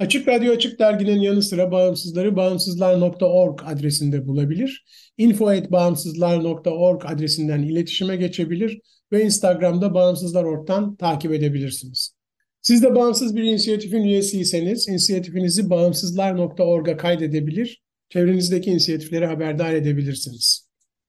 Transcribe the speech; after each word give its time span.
Açık 0.00 0.28
Radyo 0.28 0.52
Açık 0.52 0.78
Dergi'nin 0.78 1.20
yanı 1.20 1.42
sıra 1.42 1.72
bağımsızları 1.72 2.36
bağımsızlar.org 2.36 3.60
adresinde 3.66 4.26
bulabilir. 4.26 4.84
info.bağımsızlar.org 5.18 7.04
adresinden 7.06 7.62
iletişime 7.62 8.16
geçebilir 8.16 8.80
ve 9.12 9.24
Instagram'da 9.24 9.94
Bağımsızlar.org'dan 9.94 10.96
takip 10.96 11.32
edebilirsiniz. 11.32 12.14
Siz 12.62 12.82
de 12.82 12.94
bağımsız 12.94 13.36
bir 13.36 13.42
inisiyatifin 13.42 14.04
üyesiyseniz 14.04 14.88
inisiyatifinizi 14.88 15.70
bağımsızlar.org'a 15.70 16.96
kaydedebilir, 16.96 17.82
çevrenizdeki 18.08 18.70
inisiyatifleri 18.70 19.26
haberdar 19.26 19.74
edebilirsiniz. 19.74 20.68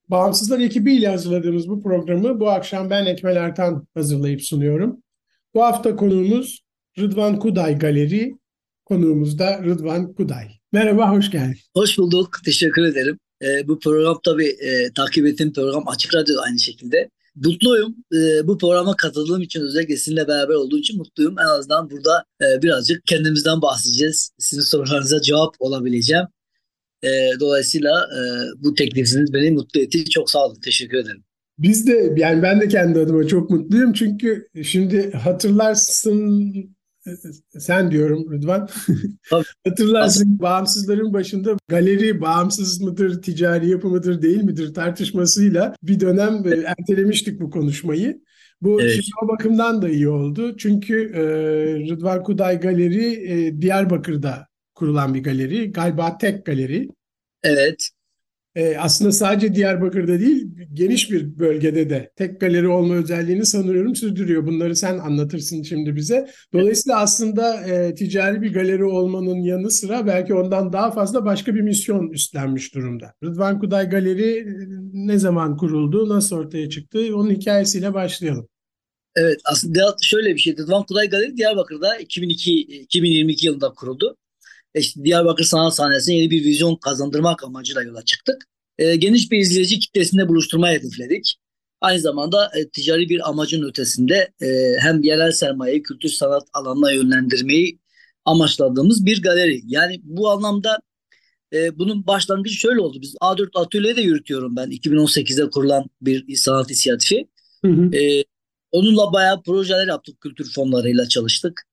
Bağımsızlar 0.09 0.59
ekibiyle 0.59 1.08
hazırladığımız 1.08 1.70
bu 1.70 1.81
programı 1.83 2.39
bu 2.39 2.50
akşam 2.50 2.89
ben 2.89 3.05
Ekmel 3.05 3.36
Ertan 3.36 3.88
hazırlayıp 3.94 4.42
sunuyorum. 4.42 5.03
Bu 5.53 5.64
hafta 5.64 5.95
konuğumuz 5.95 6.61
Rıdvan 7.00 7.39
Kuday 7.39 7.80
Galeri, 7.80 8.41
Konuğumuz 8.92 9.39
da 9.39 9.64
Rıdvan 9.64 10.14
Kuday. 10.14 10.47
Merhaba, 10.72 11.11
hoş 11.11 11.31
geldin. 11.31 11.58
Hoş 11.73 11.97
bulduk, 11.97 12.30
teşekkür 12.45 12.84
ederim. 12.84 13.20
Ee, 13.42 13.67
bu 13.67 13.80
program 13.80 14.20
tabii 14.25 14.48
e, 14.48 14.94
takip 14.95 15.25
ettiğim 15.25 15.53
program 15.53 15.88
Açık 15.88 16.16
Radyo 16.16 16.36
aynı 16.42 16.59
şekilde. 16.59 17.09
Mutluyum. 17.36 17.95
Ee, 18.14 18.48
bu 18.48 18.58
programa 18.58 18.95
katıldığım 18.95 19.42
için 19.42 19.61
özellikle 19.61 19.98
sizinle 19.98 20.28
beraber 20.28 20.53
olduğum 20.53 20.78
için 20.78 20.98
mutluyum. 20.98 21.39
En 21.39 21.45
azından 21.45 21.89
burada 21.89 22.23
e, 22.42 22.61
birazcık 22.61 23.06
kendimizden 23.06 23.61
bahsedeceğiz. 23.61 24.31
Sizin 24.39 24.61
sorularınıza 24.61 25.22
cevap 25.22 25.55
olabileceğim. 25.59 26.26
E, 27.03 27.09
dolayısıyla 27.39 27.92
e, 27.92 28.20
bu 28.64 28.73
teklifiniz 28.73 29.33
beni 29.33 29.52
mutlu 29.52 29.80
etti. 29.80 30.05
Çok 30.05 30.31
sağ 30.31 30.45
olun, 30.45 30.59
teşekkür 30.66 30.98
ederim. 30.98 31.23
Biz 31.59 31.88
de 31.88 32.14
yani 32.17 32.44
ben 32.44 32.61
de 32.61 32.67
kendi 32.67 33.00
adıma 33.00 33.28
çok 33.28 33.50
mutluyum 33.50 33.94
çünkü 33.94 34.48
şimdi 34.64 35.11
hatırlarsın 35.11 36.53
sen 37.59 37.91
diyorum 37.91 38.31
Rıdvan. 38.31 38.69
Hatırlarsın 39.67 40.39
bağımsızların 40.39 41.14
başında 41.14 41.58
galeri 41.67 42.21
bağımsız 42.21 42.81
mıdır, 42.81 43.21
ticari 43.21 43.70
yapı 43.70 43.87
mıdır, 43.87 44.21
değil 44.21 44.43
midir 44.43 44.73
tartışmasıyla 44.73 45.76
bir 45.83 45.99
dönem 45.99 46.53
e, 46.53 46.55
ertelemiştik 46.65 47.42
bu 47.42 47.49
konuşmayı. 47.49 48.21
Bu 48.61 48.81
evet. 48.81 48.92
şimdi 48.92 49.08
o 49.23 49.27
bakımdan 49.27 49.81
da 49.81 49.89
iyi 49.89 50.09
oldu. 50.09 50.58
Çünkü 50.58 51.11
e, 51.14 51.21
Rıdvan 51.89 52.23
Kuday 52.23 52.59
Galeri 52.59 53.31
e, 53.31 53.61
Diyarbakır'da 53.61 54.47
kurulan 54.76 55.14
bir 55.14 55.23
galeri. 55.23 55.71
Galiba 55.71 56.17
tek 56.17 56.45
galeri. 56.45 56.89
Evet 57.43 57.92
e, 58.56 58.78
aslında 58.78 59.12
sadece 59.12 59.56
Diyarbakır'da 59.56 60.20
değil 60.20 60.48
geniş 60.73 61.12
bir 61.12 61.39
bölgede 61.39 61.89
de 61.89 62.12
tek 62.16 62.42
galeri 62.42 62.67
olma 62.67 62.95
özelliğini 62.95 63.45
sanıyorum 63.45 63.95
sürdürüyor. 63.95 64.48
Bunları 64.48 64.76
sen 64.76 64.98
anlatırsın 64.98 65.64
şimdi 65.64 65.95
bize. 65.95 66.30
Dolayısıyla 66.54 67.00
aslında 67.00 67.56
e, 67.56 67.95
ticari 67.95 68.42
bir 68.42 68.54
galeri 68.54 68.84
olmanın 68.84 69.42
yanı 69.42 69.72
sıra 69.72 70.08
belki 70.08 70.34
ondan 70.34 70.73
daha 70.73 70.92
fazla 70.92 71.26
başka 71.26 71.56
bir 71.56 71.62
misyon 71.62 72.10
üstlenmiş 72.10 72.76
durumda. 72.76 73.14
Rıdvan 73.23 73.60
Kuday 73.60 73.89
Galeri 73.89 74.38
e, 74.38 74.45
ne 74.94 75.20
zaman 75.20 75.58
kuruldu, 75.58 76.10
nasıl 76.10 76.36
ortaya 76.36 76.70
çıktı? 76.70 77.00
Onun 77.16 77.30
hikayesiyle 77.30 77.94
başlayalım. 77.94 78.48
Evet 79.16 79.39
aslında 79.45 79.95
şöyle 80.02 80.36
bir 80.36 80.39
şey. 80.39 80.58
Rıdvan 80.58 80.83
Kuday 80.83 81.10
Galeri 81.10 81.38
Diyarbakır'da 81.38 81.98
2002 81.98 82.62
2022 82.62 83.48
yılında 83.48 83.70
kuruldu 83.70 84.18
işte 84.76 85.04
Diyarbakır 85.04 85.43
Sanat 85.43 85.76
Sahnesi'ne 85.76 86.15
yeni 86.15 86.32
bir 86.32 86.43
vizyon 86.43 86.76
kazandırmak 86.76 87.43
amacıyla 87.43 87.82
yola 87.82 88.05
çıktık. 88.05 88.43
E, 88.77 88.95
geniş 88.95 89.32
bir 89.32 89.39
izleyici 89.39 89.80
kitlesinde 89.80 90.27
buluşturmayı 90.27 90.80
hedefledik. 90.80 91.37
Aynı 91.82 91.99
zamanda 91.99 92.52
e, 92.58 92.70
ticari 92.70 93.09
bir 93.09 93.30
amacın 93.30 93.64
ötesinde 93.64 94.33
e, 94.42 94.76
hem 94.80 95.04
yerel 95.04 95.32
sermayeyi 95.32 95.83
kültür 95.83 96.09
sanat 96.09 96.43
alanına 96.54 96.92
yönlendirmeyi 96.92 97.80
amaçladığımız 98.26 99.05
bir 99.05 99.21
galeri. 99.21 99.61
Yani 99.65 100.02
bu 100.04 100.30
anlamda 100.30 100.80
e, 101.53 101.80
bunun 101.80 102.08
başlangıcı 102.08 102.55
şöyle 102.55 102.80
oldu. 102.80 102.98
Biz 103.02 103.15
A4 103.21 103.59
Atölye 103.59 103.95
de 103.95 104.02
yürütüyorum 104.02 104.55
ben 104.55 104.70
2018'de 104.70 105.49
kurulan 105.49 105.86
bir 106.02 106.36
sanat 106.36 106.70
inisiyatifi. 106.70 107.27
Hı 107.65 107.71
hı. 107.71 107.95
E, 107.95 108.23
onunla 108.71 109.14
bayağı 109.14 109.43
projeler 109.43 109.88
yaptık 109.88 110.21
kültür 110.21 110.53
fonlarıyla 110.53 111.08
çalıştık 111.08 111.64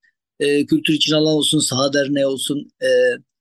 e, 0.40 0.66
kültür 0.66 0.94
için 0.94 1.12
alan 1.12 1.34
olsun, 1.34 1.58
saha 1.58 1.92
derneği 1.92 2.26
olsun, 2.26 2.70
e, 2.82 2.88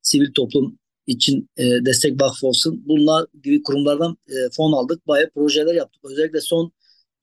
sivil 0.01 0.33
toplum 0.33 0.79
için 1.07 1.49
e, 1.57 1.63
destek 1.63 2.21
vakfı 2.21 2.47
olsun. 2.47 2.83
Bunlar 2.85 3.25
gibi 3.43 3.63
kurumlardan 3.63 4.17
e, 4.29 4.33
fon 4.55 4.71
aldık. 4.71 5.07
Bayağı 5.07 5.29
projeler 5.29 5.75
yaptık. 5.75 6.05
Özellikle 6.05 6.41
son 6.41 6.71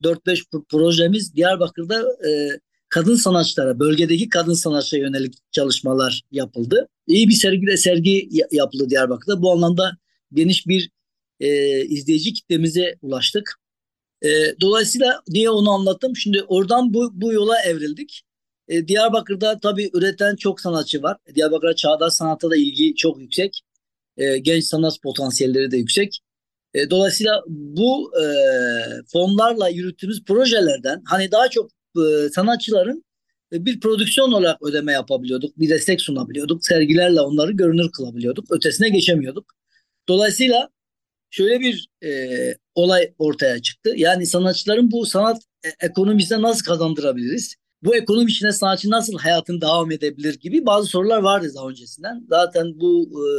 4-5 0.03 0.65
projemiz 0.69 1.35
Diyarbakır'da 1.35 2.27
e, 2.29 2.59
kadın 2.89 3.15
sanatçılara, 3.15 3.79
bölgedeki 3.79 4.29
kadın 4.29 4.53
sanatçılara 4.53 5.03
yönelik 5.03 5.33
çalışmalar 5.51 6.21
yapıldı. 6.31 6.87
İyi 7.07 7.27
bir 7.27 7.33
sergi 7.33 7.77
sergi 7.77 8.29
yapıldı 8.51 8.89
Diyarbakır'da. 8.89 9.41
Bu 9.41 9.51
anlamda 9.51 9.97
geniş 10.33 10.67
bir 10.67 10.89
e, 11.39 11.81
izleyici 11.85 12.33
kitlemize 12.33 12.95
ulaştık. 13.01 13.59
E, 14.21 14.29
dolayısıyla 14.61 15.21
niye 15.27 15.49
onu 15.49 15.71
anlattım? 15.71 16.15
Şimdi 16.15 16.43
oradan 16.43 16.93
bu, 16.93 17.11
bu 17.13 17.33
yola 17.33 17.61
evrildik. 17.61 18.23
E, 18.67 18.87
Diyarbakır'da 18.87 19.59
tabii 19.59 19.89
üreten 19.93 20.35
çok 20.35 20.61
sanatçı 20.61 21.03
var. 21.03 21.17
Diyarbakır'a 21.35 21.75
çağdaş 21.75 22.13
sanata 22.13 22.49
da 22.49 22.55
ilgi 22.55 22.95
çok 22.95 23.19
yüksek. 23.19 23.61
E, 24.17 24.37
genç 24.37 24.63
sanat 24.63 25.01
potansiyelleri 25.03 25.71
de 25.71 25.77
yüksek. 25.77 26.19
E, 26.73 26.89
dolayısıyla 26.89 27.43
bu 27.47 28.11
e, 28.21 28.25
fonlarla 29.13 29.69
yürüttüğümüz 29.69 30.23
projelerden 30.25 31.01
hani 31.05 31.31
daha 31.31 31.49
çok 31.49 31.71
e, 31.97 32.29
sanatçıların 32.29 33.03
e, 33.53 33.65
bir 33.65 33.79
prodüksiyon 33.79 34.31
olarak 34.31 34.63
ödeme 34.63 34.91
yapabiliyorduk. 34.91 35.59
Bir 35.59 35.69
destek 35.69 36.01
sunabiliyorduk. 36.01 36.65
Sergilerle 36.65 37.21
onları 37.21 37.51
görünür 37.51 37.91
kılabiliyorduk. 37.91 38.51
Ötesine 38.51 38.89
geçemiyorduk. 38.89 39.45
Dolayısıyla 40.07 40.69
şöyle 41.29 41.59
bir 41.59 41.87
e, 42.03 42.29
olay 42.75 43.13
ortaya 43.17 43.61
çıktı. 43.61 43.93
Yani 43.95 44.25
sanatçıların 44.25 44.91
bu 44.91 45.05
sanat 45.05 45.41
e, 45.65 45.69
ekonomisine 45.85 46.41
nasıl 46.41 46.65
kazandırabiliriz? 46.65 47.55
Bu 47.85 47.95
ekonomi 47.95 48.31
içinde 48.31 48.51
sanatçı 48.51 48.89
nasıl 48.89 49.17
hayatını 49.17 49.61
devam 49.61 49.91
edebilir 49.91 50.39
gibi 50.39 50.65
bazı 50.65 50.87
sorular 50.87 51.21
vardı 51.21 51.51
daha 51.55 51.69
öncesinden. 51.69 52.25
Zaten 52.29 52.79
bu 52.79 53.03
e, 53.03 53.29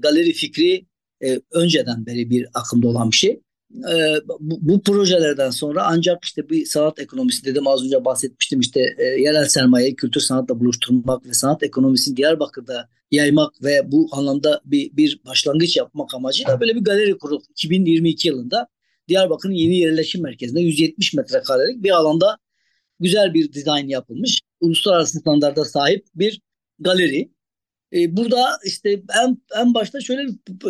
galeri 0.00 0.32
fikri 0.32 0.86
e, 1.24 1.40
önceden 1.52 2.06
beri 2.06 2.30
bir 2.30 2.48
akımda 2.54 2.88
olan 2.88 3.10
bir 3.10 3.16
şey. 3.16 3.40
E, 3.74 4.14
bu, 4.40 4.58
bu 4.60 4.82
projelerden 4.82 5.50
sonra 5.50 5.84
ancak 5.86 6.24
işte 6.24 6.48
bir 6.48 6.66
sanat 6.66 6.98
ekonomisi 6.98 7.44
dedim 7.44 7.66
az 7.66 7.84
önce 7.84 8.04
bahsetmiştim 8.04 8.60
işte 8.60 8.94
e, 8.98 9.04
yerel 9.04 9.44
sermaye 9.44 9.94
kültür 9.94 10.20
sanatla 10.20 10.60
buluşturmak 10.60 11.26
ve 11.26 11.34
sanat 11.34 11.62
ekonomisini 11.62 12.16
Diyarbakır'da 12.16 12.88
yaymak 13.10 13.64
ve 13.64 13.92
bu 13.92 14.08
anlamda 14.12 14.60
bir, 14.64 14.96
bir 14.96 15.20
başlangıç 15.26 15.76
yapmak 15.76 16.14
amacıyla 16.14 16.60
böyle 16.60 16.74
bir 16.74 16.84
galeri 16.84 17.18
kurup 17.18 17.42
2022 17.50 18.28
yılında 18.28 18.68
Diyarbakır'ın 19.08 19.52
yeni 19.52 19.76
yerleşim 19.76 20.22
merkezinde 20.22 20.60
170 20.60 21.14
metrekarelik 21.14 21.82
bir 21.82 21.90
alanda 21.90 22.38
güzel 23.00 23.34
bir 23.34 23.52
dizayn 23.52 23.88
yapılmış. 23.88 24.40
Uluslararası 24.60 25.18
standarda 25.18 25.64
sahip 25.64 26.06
bir 26.14 26.40
galeri. 26.78 27.30
E, 27.92 28.16
burada 28.16 28.58
işte 28.64 29.02
en, 29.24 29.38
en 29.60 29.74
başta 29.74 30.00
şöyle 30.00 30.22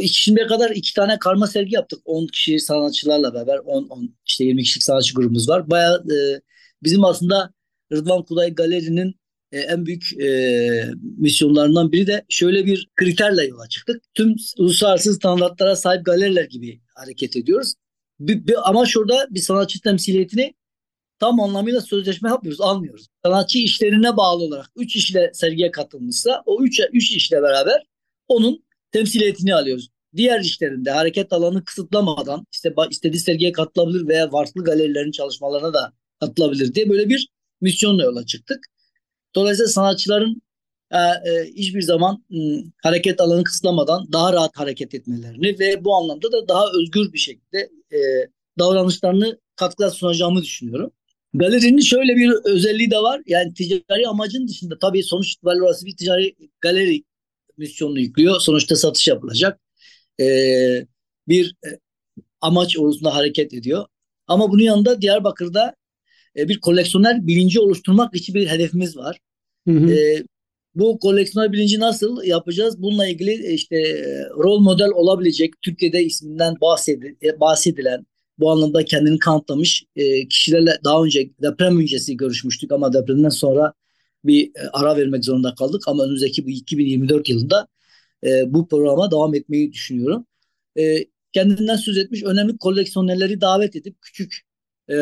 şimdiye 0.08 0.46
kadar 0.46 0.70
iki 0.70 0.94
tane 0.94 1.18
karma 1.18 1.46
sergi 1.46 1.74
yaptık. 1.74 1.98
10 2.04 2.26
kişi 2.26 2.60
sanatçılarla 2.60 3.34
beraber 3.34 3.58
10, 3.58 3.86
10 3.88 4.14
işte 4.26 4.44
20 4.44 4.62
kişilik 4.62 4.82
sanatçı 4.82 5.14
grubumuz 5.14 5.48
var. 5.48 5.70
Bayağı 5.70 5.96
e, 5.96 6.40
bizim 6.82 7.04
aslında 7.04 7.52
Rıdvan 7.92 8.22
Kuday 8.22 8.54
Galeri'nin 8.54 9.14
e, 9.52 9.58
en 9.58 9.86
büyük 9.86 10.20
e, 10.20 10.90
misyonlarından 11.18 11.92
biri 11.92 12.06
de 12.06 12.24
şöyle 12.28 12.66
bir 12.66 12.88
kriterle 12.96 13.44
yola 13.44 13.68
çıktık. 13.68 14.02
Tüm 14.14 14.36
uluslararası 14.58 15.14
standartlara 15.14 15.76
sahip 15.76 16.04
galeriler 16.04 16.44
gibi 16.44 16.80
hareket 16.94 17.36
ediyoruz. 17.36 17.74
Bir, 18.20 18.46
bir, 18.46 18.68
ama 18.70 18.86
şurada 18.86 19.26
bir 19.30 19.40
sanatçı 19.40 19.80
temsiliyetini 19.80 20.54
tam 21.18 21.40
anlamıyla 21.40 21.80
sözleşme 21.80 22.28
yapmıyoruz, 22.28 22.60
almıyoruz. 22.60 23.06
Sanatçı 23.24 23.58
işlerine 23.58 24.16
bağlı 24.16 24.44
olarak 24.44 24.70
3 24.76 24.96
işle 24.96 25.30
sergiye 25.34 25.70
katılmışsa 25.70 26.42
o 26.46 26.62
3 26.62 26.80
3 26.92 27.10
işle 27.10 27.42
beraber 27.42 27.82
onun 28.28 28.64
temsiliyetini 28.92 29.54
alıyoruz. 29.54 29.88
Diğer 30.16 30.40
işlerinde 30.40 30.90
hareket 30.90 31.32
alanı 31.32 31.64
kısıtlamadan 31.64 32.46
işte 32.52 32.74
istediği 32.90 33.20
sergiye 33.20 33.52
katılabilir 33.52 34.08
veya 34.08 34.30
farklı 34.30 34.64
galerilerin 34.64 35.10
çalışmalarına 35.10 35.74
da 35.74 35.92
katılabilir 36.20 36.74
diye 36.74 36.88
böyle 36.88 37.08
bir 37.08 37.28
misyonla 37.60 38.04
yola 38.04 38.26
çıktık. 38.26 38.66
Dolayısıyla 39.34 39.68
sanatçıların 39.68 40.42
e, 40.90 40.98
e, 40.98 41.44
hiçbir 41.56 41.82
zaman 41.82 42.24
m, 42.30 42.62
hareket 42.82 43.20
alanı 43.20 43.44
kısıtlamadan 43.44 44.12
daha 44.12 44.32
rahat 44.32 44.56
hareket 44.58 44.94
etmelerini 44.94 45.58
ve 45.58 45.84
bu 45.84 45.96
anlamda 45.96 46.32
da 46.32 46.48
daha 46.48 46.64
özgür 46.74 47.12
bir 47.12 47.18
şekilde 47.18 47.58
e, 47.92 47.98
davranışlarını 48.58 49.38
katkıda 49.56 49.90
sunacağımı 49.90 50.42
düşünüyorum. 50.42 50.90
Galerinin 51.38 51.80
şöyle 51.80 52.16
bir 52.16 52.30
özelliği 52.44 52.90
de 52.90 52.98
var. 52.98 53.22
Yani 53.26 53.54
ticari 53.54 54.08
amacın 54.08 54.48
dışında 54.48 54.78
tabii 54.78 55.02
sonuç 55.02 55.32
itibariyle 55.32 55.64
orası 55.64 55.86
bir 55.86 55.96
ticari 55.96 56.36
galeri 56.60 57.04
misyonunu 57.56 58.00
yüklüyor. 58.00 58.40
Sonuçta 58.40 58.76
satış 58.76 59.08
yapılacak. 59.08 59.60
Ee, 60.20 60.86
bir 61.28 61.56
e, 61.66 61.68
amaç 62.40 62.78
uğruna 62.78 63.14
hareket 63.14 63.54
ediyor. 63.54 63.86
Ama 64.26 64.50
bunun 64.50 64.62
yanında 64.62 65.02
Diyarbakır'da 65.02 65.74
e, 66.36 66.48
bir 66.48 66.60
koleksiyoner 66.60 67.26
bilinci 67.26 67.60
oluşturmak 67.60 68.14
için 68.14 68.34
bir 68.34 68.46
hedefimiz 68.46 68.96
var. 68.96 69.18
Hı 69.68 69.72
hı. 69.72 69.92
E, 69.92 70.24
bu 70.74 70.98
koleksiyoner 70.98 71.52
bilinci 71.52 71.80
nasıl 71.80 72.22
yapacağız? 72.24 72.82
Bununla 72.82 73.08
ilgili 73.08 73.54
işte 73.54 73.76
rol 74.30 74.60
model 74.60 74.90
olabilecek 74.90 75.62
Türkiye'de 75.62 76.04
isminden 76.04 76.54
bahsedilen 77.40 78.06
bu 78.38 78.50
anlamda 78.50 78.84
kendini 78.84 79.18
kanıtlamış 79.18 79.84
e, 79.96 80.28
kişilerle 80.28 80.78
daha 80.84 81.04
önce 81.04 81.30
deprem 81.42 81.80
öncesi 81.80 82.16
görüşmüştük 82.16 82.72
ama 82.72 82.92
depremden 82.92 83.28
sonra 83.28 83.72
bir 84.24 84.46
e, 84.48 84.68
ara 84.72 84.96
vermek 84.96 85.24
zorunda 85.24 85.54
kaldık 85.54 85.82
ama 85.88 86.04
önümüzdeki 86.04 86.46
bu 86.46 86.50
2024 86.50 87.28
yılında 87.28 87.68
e, 88.26 88.54
bu 88.54 88.68
programa 88.68 89.10
devam 89.10 89.34
etmeyi 89.34 89.72
düşünüyorum. 89.72 90.26
E, 90.78 91.04
kendinden 91.32 91.76
söz 91.76 91.98
etmiş 91.98 92.22
önemli 92.22 92.58
koleksiyonerleri 92.58 93.40
davet 93.40 93.76
edip 93.76 93.96
küçük 94.02 94.40
e, 94.90 94.96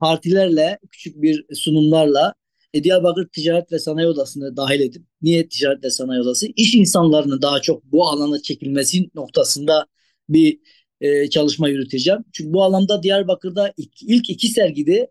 partilerle, 0.00 0.78
küçük 0.90 1.22
bir 1.22 1.44
sunumlarla 1.54 2.34
e, 2.74 2.84
Diyarbakır 2.84 3.28
Ticaret 3.28 3.72
ve 3.72 3.78
Sanayi 3.78 4.08
Odası'nı 4.08 4.56
dahil 4.56 4.80
edip, 4.80 5.02
niye 5.22 5.48
Ticaret 5.48 5.84
ve 5.84 5.90
Sanayi 5.90 6.20
Odası? 6.20 6.46
İş 6.56 6.74
insanlarının 6.74 7.42
daha 7.42 7.60
çok 7.60 7.84
bu 7.84 8.08
alana 8.08 8.42
çekilmesi 8.42 9.10
noktasında 9.14 9.86
bir 10.28 10.58
e, 11.02 11.30
çalışma 11.30 11.68
yürüteceğim. 11.68 12.24
Çünkü 12.32 12.52
bu 12.52 12.62
alanda 12.62 13.02
Diyarbakır'da 13.02 13.72
ilk, 13.76 14.02
ilk 14.02 14.30
iki 14.30 14.48
sergide 14.48 15.10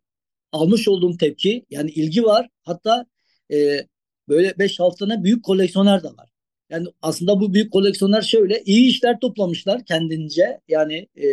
almış 0.51 0.87
olduğum 0.87 1.17
tepki 1.17 1.65
yani 1.69 1.91
ilgi 1.91 2.23
var. 2.23 2.49
Hatta 2.63 3.05
e, 3.53 3.85
böyle 4.29 4.47
5-6 4.49 4.99
tane 4.99 5.23
büyük 5.23 5.43
koleksiyoner 5.43 6.03
de 6.03 6.07
var. 6.07 6.29
Yani 6.69 6.87
aslında 7.01 7.39
bu 7.39 7.53
büyük 7.53 7.73
koleksiyoner 7.73 8.21
şöyle 8.21 8.63
iyi 8.65 8.89
işler 8.89 9.19
toplamışlar 9.19 9.85
kendince. 9.85 10.59
Yani 10.67 11.07
e, 11.17 11.27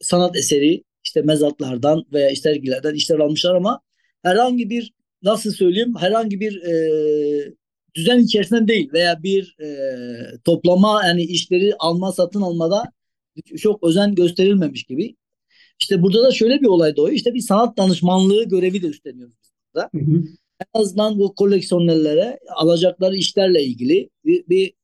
sanat 0.00 0.36
eseri 0.36 0.84
işte 1.04 1.22
mezatlardan 1.22 2.04
veya 2.12 2.36
sergilerden 2.36 2.94
işler 2.94 3.18
almışlar 3.18 3.54
ama 3.54 3.80
herhangi 4.22 4.70
bir 4.70 4.92
nasıl 5.22 5.52
söyleyeyim 5.52 5.94
herhangi 5.98 6.40
bir 6.40 6.62
e, 6.62 7.54
düzen 7.94 8.18
içerisinde 8.18 8.68
değil 8.68 8.92
veya 8.92 9.22
bir 9.22 9.56
e, 9.60 9.68
toplama 10.44 11.06
yani 11.06 11.22
işleri 11.22 11.74
alma 11.78 12.12
satın 12.12 12.40
almada 12.40 12.92
çok 13.56 13.84
özen 13.84 14.14
gösterilmemiş 14.14 14.84
gibi. 14.84 15.16
İşte 15.80 16.02
burada 16.02 16.22
da 16.22 16.32
şöyle 16.32 16.60
bir 16.60 16.66
olay 16.66 16.96
doğuyor. 16.96 17.14
İşte 17.16 17.34
bir 17.34 17.40
sanat 17.40 17.76
danışmanlığı 17.76 18.44
görevi 18.44 18.82
de 18.82 18.86
üstleniyoruz 18.86 19.34
burada. 19.74 19.90
Hı 19.94 19.98
hı. 19.98 20.24
En 20.60 20.80
azından 20.80 21.18
bu 21.18 21.34
koleksiyonerlere 21.34 22.38
alacakları 22.56 23.16
işlerle 23.16 23.64
ilgili 23.64 24.10
bir, 24.24 24.44
bir 24.48 24.74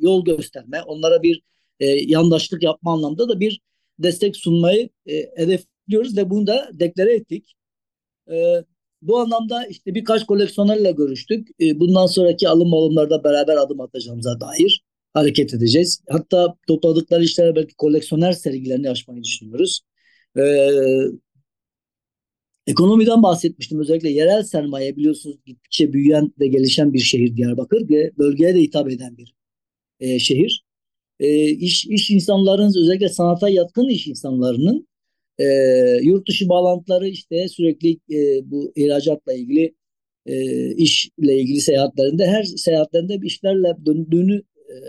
yol 0.00 0.24
gösterme, 0.24 0.82
onlara 0.82 1.22
bir 1.22 1.42
e, 1.80 1.86
yandaşlık 1.86 2.62
yapma 2.62 2.92
anlamda 2.92 3.28
da 3.28 3.40
bir 3.40 3.60
destek 3.98 4.36
sunmayı 4.36 4.88
e, 5.06 5.30
hedefliyoruz 5.36 6.16
ve 6.16 6.30
bunu 6.30 6.46
da 6.46 6.70
deklare 6.72 7.14
ettik. 7.14 7.54
E, 8.30 8.64
bu 9.02 9.18
anlamda 9.18 9.66
işte 9.66 9.94
birkaç 9.94 10.26
koleksiyonerle 10.26 10.92
görüştük. 10.92 11.48
E, 11.60 11.80
bundan 11.80 12.06
sonraki 12.06 12.48
alım 12.48 12.74
alımlarda 12.74 13.24
beraber 13.24 13.56
adım 13.56 13.80
atacağımıza 13.80 14.40
dair 14.40 14.84
hareket 15.14 15.54
edeceğiz. 15.54 16.02
Hatta 16.08 16.56
topladıkları 16.68 17.24
işlere 17.24 17.56
belki 17.56 17.74
koleksiyoner 17.74 18.32
sergilerini 18.32 18.90
açmayı 18.90 19.22
düşünüyoruz. 19.22 19.80
Ee, 20.36 20.42
ekonomiden 22.66 23.22
bahsetmiştim. 23.22 23.80
Özellikle 23.80 24.10
yerel 24.10 24.42
sermaye 24.42 24.96
biliyorsunuz 24.96 25.36
gittikçe 25.46 25.92
büyüyen 25.92 26.32
ve 26.40 26.46
gelişen 26.48 26.92
bir 26.92 26.98
şehir 26.98 27.36
Diyarbakır 27.36 27.88
ve 27.88 28.10
bölgeye 28.18 28.54
de 28.54 28.60
hitap 28.60 28.90
eden 28.90 29.16
bir 29.16 29.34
e, 30.00 30.18
şehir. 30.18 30.64
E, 31.20 31.48
iş, 31.50 31.86
iş 31.86 32.10
insanların 32.10 32.68
özellikle 32.78 33.08
sanata 33.08 33.48
yatkın 33.48 33.88
iş 33.88 34.06
insanlarının 34.06 34.88
e, 35.38 35.44
yurt 36.02 36.28
dışı 36.28 36.48
bağlantıları 36.48 37.08
işte 37.08 37.48
sürekli 37.48 37.90
e, 37.90 38.50
bu 38.50 38.72
ihracatla 38.76 39.32
ilgili 39.34 39.74
e, 40.26 40.66
işle 40.74 41.40
ilgili 41.40 41.60
seyahatlerinde 41.60 42.26
her 42.26 42.42
seyahatlerinde 42.42 43.22
bir 43.22 43.26
işlerle 43.26 43.76
döndüğünü 43.86 44.42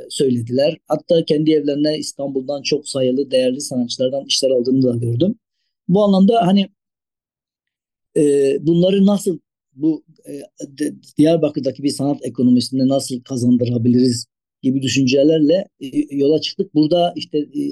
söylediler. 0.10 0.78
Hatta 0.88 1.26
kendi 1.26 1.52
evlerine 1.52 1.98
İstanbul'dan 1.98 2.62
çok 2.62 2.88
sayılı 2.88 3.32
değerli 3.32 3.62
sanatçılardan 3.62 4.26
işler 4.26 4.50
aldığını 4.50 4.82
da 4.84 4.96
gördüm. 4.98 5.36
Bu 5.88 6.04
anlamda 6.04 6.48
hani 6.48 6.70
e, 8.18 8.58
bunları 8.68 9.06
nasıl 9.06 9.40
bu 9.74 10.04
e, 10.30 10.42
Diyarbakır'daki 11.18 11.84
bir 11.84 11.90
sanat 11.90 12.26
ekonomisinde 12.26 12.88
nasıl 12.88 13.22
kazandırabiliriz 13.22 14.26
gibi 14.62 14.82
düşüncelerle 14.82 15.68
e, 15.80 16.16
yola 16.16 16.42
çıktık. 16.42 16.74
Burada 16.74 17.14
işte 17.16 17.38
e, 17.38 17.64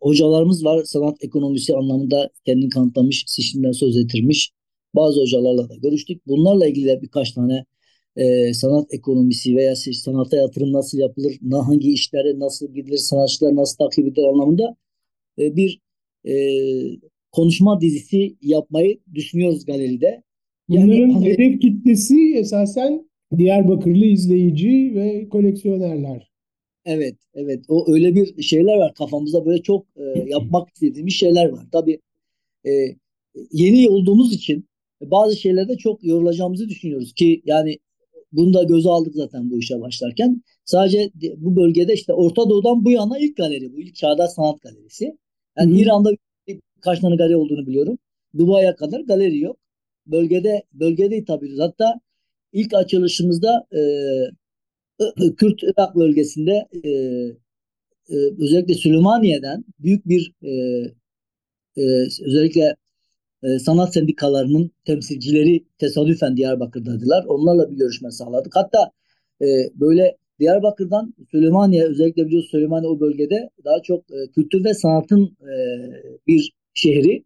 hocalarımız 0.00 0.64
var 0.64 0.84
sanat 0.84 1.16
ekonomisi 1.20 1.76
anlamında 1.76 2.30
kendini 2.44 2.68
kanıtlamış, 2.68 3.24
seçimden 3.26 3.72
söz 3.72 3.96
ettirmiş. 3.96 4.50
Bazı 4.94 5.20
hocalarla 5.20 5.68
da 5.68 5.74
görüştük. 5.74 6.26
Bunlarla 6.26 6.66
ilgili 6.66 7.02
birkaç 7.02 7.32
tane 7.32 7.64
e, 8.18 8.54
sanat 8.54 8.94
ekonomisi 8.94 9.56
veya 9.56 9.76
sanata 9.76 10.36
yatırım 10.36 10.72
nasıl 10.72 10.98
yapılır, 10.98 11.38
hangi 11.50 11.92
işlere 11.92 12.38
nasıl 12.38 12.74
gidilir, 12.74 12.96
sanatçılar 12.96 13.56
nasıl 13.56 13.76
takip 13.76 14.06
edilir 14.06 14.26
anlamında 14.26 14.76
e, 15.38 15.56
bir 15.56 15.80
e, 16.24 16.34
konuşma 17.32 17.80
dizisi 17.80 18.36
yapmayı 18.42 18.98
düşünüyoruz 19.14 19.64
galeride. 19.64 20.22
Yani, 20.68 20.86
Bunların 20.86 21.10
hani, 21.10 21.26
hedef 21.26 21.60
kitlesi 21.60 22.34
esasen 22.36 23.08
Diyarbakırlı 23.36 24.04
izleyici 24.04 24.92
ve 24.94 25.28
koleksiyonerler. 25.28 26.30
Evet, 26.84 27.16
evet. 27.34 27.64
O 27.68 27.92
öyle 27.92 28.14
bir 28.14 28.42
şeyler 28.42 28.76
var 28.76 28.94
kafamızda 28.94 29.46
böyle 29.46 29.62
çok 29.62 29.86
e, 29.96 30.02
yapmak 30.28 30.68
istediğimiz 30.74 31.14
şeyler 31.14 31.48
var. 31.48 31.66
Tabii 31.72 32.00
e, 32.66 32.70
yeni 33.52 33.88
olduğumuz 33.88 34.34
için 34.34 34.64
bazı 35.02 35.36
şeylerde 35.36 35.76
çok 35.76 36.04
yorulacağımızı 36.04 36.68
düşünüyoruz 36.68 37.12
ki 37.12 37.42
yani 37.44 37.78
bunu 38.32 38.54
da 38.54 38.62
göze 38.62 38.88
aldık 38.88 39.14
zaten 39.14 39.50
bu 39.50 39.58
işe 39.58 39.80
başlarken. 39.80 40.42
Sadece 40.64 41.10
bu 41.36 41.56
bölgede 41.56 41.94
işte 41.94 42.12
Orta 42.12 42.50
Doğu'dan 42.50 42.84
bu 42.84 42.90
yana 42.90 43.18
ilk 43.18 43.36
galeri 43.36 43.72
bu. 43.72 43.80
ilk 43.80 43.94
çağdaş 43.94 44.30
sanat 44.30 44.60
galerisi. 44.62 45.16
Yani 45.58 45.70
Hı-hı. 45.72 45.80
İran'da 45.80 46.10
kaç 46.80 47.00
tane 47.00 47.16
galeri 47.16 47.36
olduğunu 47.36 47.66
biliyorum. 47.66 47.98
Dubai'ye 48.38 48.74
kadar 48.74 49.00
galeri 49.00 49.38
yok. 49.38 49.56
Bölgede 50.06 50.62
bölgede 50.72 51.16
ediyoruz. 51.16 51.58
Hatta 51.60 52.00
ilk 52.52 52.74
açılışımızda 52.74 53.66
e, 53.72 53.82
Kürt 55.36 55.62
Irak 55.62 55.96
bölgesinde 55.96 56.68
e, 56.84 56.90
e, 58.08 58.16
özellikle 58.38 58.74
Süleymaniye'den 58.74 59.64
büyük 59.78 60.08
bir 60.08 60.32
e, 60.42 60.50
e, 61.76 61.82
özellikle 62.24 62.76
e, 63.42 63.58
sanat 63.58 63.94
sendikalarının 63.94 64.70
temsilcileri 64.84 65.64
tesadüfen 65.78 66.36
Diyarbakır'daydılar. 66.36 67.24
Onlarla 67.24 67.70
bir 67.70 67.76
görüşme 67.76 68.10
sağladık. 68.10 68.56
Hatta 68.56 68.90
e, 69.42 69.46
böyle 69.74 70.16
Diyarbakır'dan 70.40 71.14
Süleymaniye 71.30 71.84
özellikle 71.84 72.26
biliyorsunuz 72.26 72.50
Süleymaniye 72.50 72.90
o 72.90 73.00
bölgede 73.00 73.50
daha 73.64 73.82
çok 73.82 74.10
e, 74.10 74.30
kültür 74.34 74.64
ve 74.64 74.74
sanatın 74.74 75.36
e, 75.42 75.54
bir 76.26 76.52
şehri. 76.74 77.24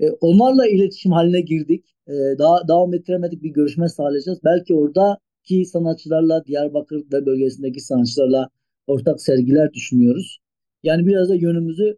E, 0.00 0.10
onlarla 0.10 0.66
iletişim 0.66 1.12
haline 1.12 1.40
girdik. 1.40 1.84
E, 2.08 2.12
daha 2.38 2.68
devam 2.68 2.94
ettiremedik 2.94 3.42
bir 3.42 3.50
görüşme 3.50 3.88
sağlayacağız. 3.88 4.38
Belki 4.44 4.74
orada 4.74 5.18
ki 5.44 5.64
sanatçılarla 5.64 6.44
Diyarbakır 6.46 7.04
ve 7.12 7.26
bölgesindeki 7.26 7.80
sanatçılarla 7.80 8.48
ortak 8.86 9.20
sergiler 9.20 9.72
düşünüyoruz. 9.72 10.38
Yani 10.82 11.06
biraz 11.06 11.28
da 11.28 11.34
yönümüzü 11.34 11.96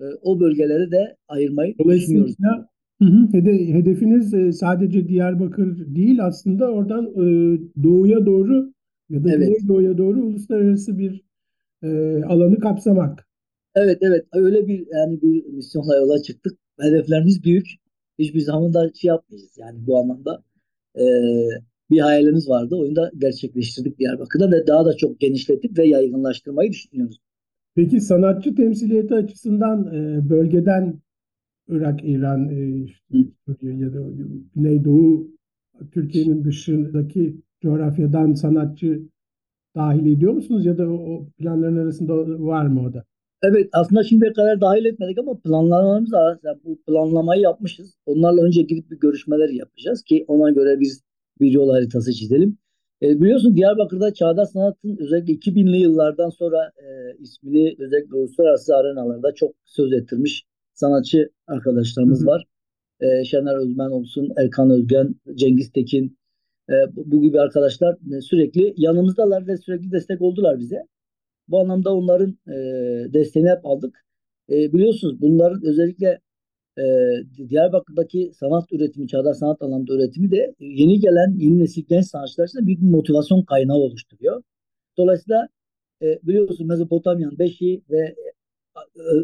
e, 0.00 0.04
o 0.22 0.40
bölgelere 0.40 0.90
de 0.90 1.16
ayırmayı 1.28 1.74
düşünüyoruz. 1.78 2.36
Dolayısıyla 2.38 2.71
hı 3.02 3.08
hı, 3.08 3.28
hede- 3.32 3.74
hedefiniz 3.74 4.34
e, 4.34 4.52
sadece 4.52 5.08
Diyarbakır 5.08 5.94
değil 5.94 6.24
aslında 6.26 6.70
oradan 6.72 7.04
e, 7.06 7.58
doğuya 7.82 8.26
doğru 8.26 8.72
ya 9.10 9.24
da 9.24 9.30
Evet. 9.32 9.48
güneydoğuya 9.48 9.98
doğru 9.98 10.20
uluslararası 10.22 10.98
bir 10.98 11.22
e, 11.82 11.88
alanı 12.24 12.58
kapsamak. 12.60 13.28
Evet 13.74 13.98
evet 14.02 14.26
öyle 14.32 14.68
bir 14.68 14.86
yani 14.92 15.22
bir 15.22 15.46
misyonla 15.46 15.96
yola 15.96 16.22
çıktık. 16.22 16.58
Hedeflerimiz 16.80 17.44
büyük. 17.44 17.66
Hiçbir 18.18 18.40
zaman 18.40 18.74
da 18.74 18.90
şey 18.94 19.08
yapmayacağız 19.08 19.58
yani 19.58 19.86
bu 19.86 19.98
anlamda. 19.98 20.44
Bir 21.90 22.00
hayalimiz 22.00 22.48
vardı. 22.48 22.76
Onu 22.76 22.96
da 22.96 23.10
gerçekleştirdik 23.18 23.98
Diyarbakır'da 23.98 24.50
ve 24.52 24.66
daha 24.66 24.84
da 24.84 24.96
çok 24.96 25.20
genişletip 25.20 25.78
ve 25.78 25.86
yaygınlaştırmayı 25.86 26.70
düşünüyoruz. 26.70 27.20
Peki 27.76 28.00
sanatçı 28.00 28.54
temsiliyeti 28.54 29.14
açısından 29.14 29.94
e, 29.94 30.30
bölgeden 30.30 31.01
Irak, 31.72 32.00
İran, 32.04 32.48
e, 32.48 32.84
işte. 32.84 33.16
Suriye 33.46 33.76
ya 33.76 33.94
da 33.94 33.98
Güneydoğu 34.54 35.28
Türkiye'nin 35.92 36.44
dışındaki 36.44 37.36
coğrafyadan 37.62 38.32
sanatçı 38.32 39.02
dahil 39.76 40.16
ediyor 40.16 40.32
musunuz 40.32 40.66
ya 40.66 40.78
da 40.78 40.90
o, 40.90 41.26
planların 41.38 41.76
arasında 41.76 42.16
var 42.44 42.66
mı 42.66 42.82
o 42.82 42.92
da? 42.92 43.04
Evet 43.42 43.68
aslında 43.72 44.02
şimdiye 44.02 44.32
kadar 44.32 44.60
dahil 44.60 44.84
etmedik 44.84 45.18
ama 45.18 45.38
planlamalarımız 45.38 46.12
var. 46.12 46.38
Yani 46.42 46.58
bu 46.64 46.78
planlamayı 46.86 47.42
yapmışız. 47.42 47.94
Onlarla 48.06 48.42
önce 48.42 48.62
gidip 48.62 48.90
bir 48.90 49.00
görüşmeler 49.00 49.48
yapacağız 49.48 50.02
ki 50.02 50.24
ona 50.28 50.50
göre 50.50 50.80
biz 50.80 51.02
bir 51.40 51.50
yol 51.50 51.70
haritası 51.70 52.12
çizelim. 52.12 52.58
E, 53.02 53.20
biliyorsun 53.20 53.56
Diyarbakır'da 53.56 54.14
çağdaş 54.14 54.48
sanatın 54.48 54.96
özellikle 55.00 55.32
2000'li 55.32 55.76
yıllardan 55.76 56.30
sonra 56.30 56.72
e, 56.76 57.16
ismini 57.18 57.76
özellikle 57.78 58.16
uluslararası 58.16 58.76
arenalarda 58.76 59.34
çok 59.34 59.54
söz 59.64 59.92
ettirmiş 59.92 60.44
sanatçı 60.74 61.30
arkadaşlarımız 61.46 62.20
Hı 62.20 62.24
hı. 62.24 62.26
var. 62.26 62.44
E, 63.00 63.24
Şener 63.24 63.56
Özmen 63.56 63.90
olsun, 63.90 64.32
Erkan 64.36 64.70
Özgen, 64.70 65.14
Cengiz 65.34 65.72
Tekin 65.72 66.18
e, 66.70 66.74
bu, 66.96 67.22
gibi 67.22 67.40
arkadaşlar 67.40 67.96
e, 68.16 68.20
sürekli 68.20 68.74
yanımızdalar 68.76 69.46
ve 69.46 69.56
sürekli 69.56 69.92
destek 69.92 70.22
oldular 70.22 70.58
bize. 70.58 70.86
Bu 71.48 71.60
anlamda 71.60 71.94
onların 71.94 72.38
e, 72.48 72.54
desteğini 73.12 73.50
hep 73.50 73.66
aldık. 73.66 74.04
E, 74.50 74.72
biliyorsunuz 74.72 75.20
bunların 75.20 75.64
özellikle 75.64 76.20
e, 76.78 76.84
Diyarbakır'daki 77.48 78.32
sanat 78.34 78.72
üretimi, 78.72 79.08
çağdaş 79.08 79.36
sanat 79.36 79.62
alanında 79.62 79.94
üretimi 79.94 80.30
de 80.30 80.54
yeni 80.60 81.00
gelen 81.00 81.34
yeni 81.38 81.58
nesil 81.58 81.84
genç 81.88 82.06
sanatçılar 82.06 82.48
için 82.48 82.66
büyük 82.66 82.80
bir 82.80 82.90
motivasyon 82.90 83.42
kaynağı 83.42 83.76
oluşturuyor. 83.76 84.42
Dolayısıyla 84.98 85.48
e, 86.02 86.18
biliyorsunuz 86.22 86.60
Mezopotamya'nın 86.60 87.38
beşiği 87.38 87.82
ve 87.90 88.14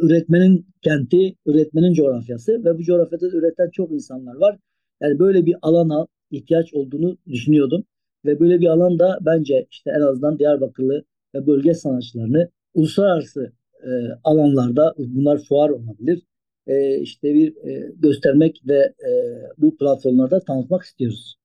üretmenin 0.03 0.67
kenti, 0.83 1.35
üretmenin 1.47 1.93
coğrafyası 1.93 2.65
ve 2.65 2.79
bu 2.79 2.83
coğrafyada 2.83 3.33
da 3.33 3.37
üreten 3.37 3.71
çok 3.71 3.93
insanlar 3.93 4.37
var. 4.37 4.59
Yani 5.01 5.19
böyle 5.19 5.47
bir 5.47 5.57
alana 5.63 6.07
ihtiyaç 6.31 6.75
olduğunu 6.75 7.19
düşünüyordum. 7.29 7.85
Ve 8.25 8.41
böyle 8.41 8.61
bir 8.61 8.67
alan 8.67 8.99
da 8.99 9.19
bence 9.21 9.67
işte 9.71 9.91
en 9.91 10.01
azından 10.01 10.39
Diyarbakırlı 10.39 11.05
ve 11.35 11.47
bölge 11.47 11.75
sanatçılarını 11.75 12.51
uluslararası 12.75 13.53
e, 13.83 13.91
alanlarda 14.25 14.95
bunlar 14.99 15.39
fuar 15.39 15.71
olabilir. 15.71 16.23
E, 16.67 16.99
işte 17.01 17.35
bir 17.35 17.57
e, 17.57 17.93
göstermek 17.97 18.63
ve 18.69 18.79
e, 18.79 19.11
bu 19.59 19.77
platformlarda 19.77 20.41
tanıtmak 20.41 20.83
istiyoruz. 20.83 21.37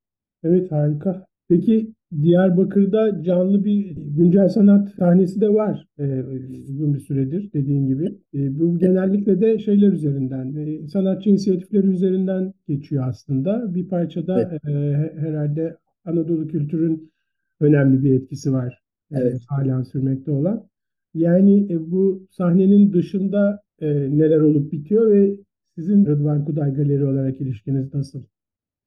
Evet 0.43 0.71
harika. 0.71 1.25
Peki 1.49 1.93
Diyarbakır'da 2.21 3.23
canlı 3.23 3.65
bir 3.65 3.95
güncel 3.95 4.49
sanat 4.49 4.89
sahnesi 4.89 5.41
de 5.41 5.53
var 5.53 5.87
e, 5.99 6.23
uzun 6.69 6.93
bir 6.93 6.99
süredir 6.99 7.53
dediğin 7.53 7.87
gibi. 7.87 8.05
E, 8.33 8.59
bu 8.59 8.77
genellikle 8.79 9.41
de 9.41 9.59
şeyler 9.59 9.91
üzerinden, 9.91 10.55
e, 10.55 10.87
sanatçı 10.87 11.29
inisiyatifleri 11.29 11.87
üzerinden 11.87 12.53
geçiyor 12.67 13.03
aslında. 13.07 13.75
Bir 13.75 13.87
parçada 13.87 14.41
e, 14.41 14.71
he- 14.71 15.13
herhalde 15.17 15.77
Anadolu 16.05 16.47
kültürün 16.47 17.11
önemli 17.59 18.03
bir 18.03 18.13
etkisi 18.13 18.53
var 18.53 18.79
e, 19.11 19.15
Evet. 19.19 19.41
halen 19.47 19.81
sürmekte 19.83 20.31
olan. 20.31 20.67
Yani 21.13 21.73
e, 21.73 21.91
bu 21.91 22.27
sahnenin 22.31 22.93
dışında 22.93 23.61
e, 23.79 23.87
neler 24.17 24.39
olup 24.39 24.71
bitiyor 24.71 25.11
ve 25.11 25.35
sizin 25.75 26.05
Rıdvan 26.05 26.45
Kuday 26.45 26.73
Galeri 26.73 27.05
olarak 27.05 27.41
ilişkiniz 27.41 27.93
nasıl? 27.93 28.23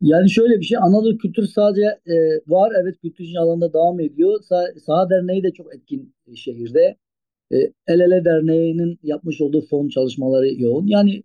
Yani 0.01 0.31
şöyle 0.31 0.61
bir 0.61 0.65
şey 0.65 0.79
Anadolu 0.79 1.19
Kültür 1.19 1.47
sadece 1.47 1.87
e, 2.07 2.15
var 2.47 2.73
evet 2.83 3.01
kültür 3.03 3.35
alanında 3.37 3.73
devam 3.73 4.01
ediyor. 4.01 4.41
Sa- 4.41 4.81
Saha 4.81 5.11
Derneği 5.11 5.43
de 5.43 5.53
çok 5.53 5.75
etkin 5.75 6.15
e, 6.27 6.37
şehirde. 6.37 6.97
E, 7.53 7.57
El 7.87 8.01
Ele 8.01 8.25
Derneği'nin 8.25 8.99
yapmış 9.03 9.41
olduğu 9.41 9.61
fon 9.61 9.89
çalışmaları 9.89 10.49
yoğun. 10.63 10.87
Yani 10.87 11.23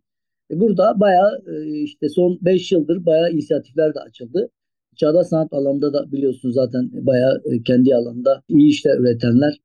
e, 0.51 0.59
burada 0.59 0.99
bayağı 0.99 1.43
e, 1.47 1.81
işte 1.81 2.09
son 2.09 2.39
5 2.41 2.71
yıldır 2.71 3.05
bayağı 3.05 3.31
inisiyatifler 3.31 3.95
de 3.95 3.99
açıldı. 3.99 4.49
Çağdaş 4.95 5.27
sanat 5.27 5.53
alanında 5.53 5.93
da 5.93 6.11
biliyorsunuz 6.11 6.55
zaten 6.55 6.89
bayağı 6.93 7.41
e, 7.45 7.63
kendi 7.63 7.95
alanında 7.95 8.43
iyi 8.49 8.69
işler 8.69 8.97
üretenler 8.99 9.57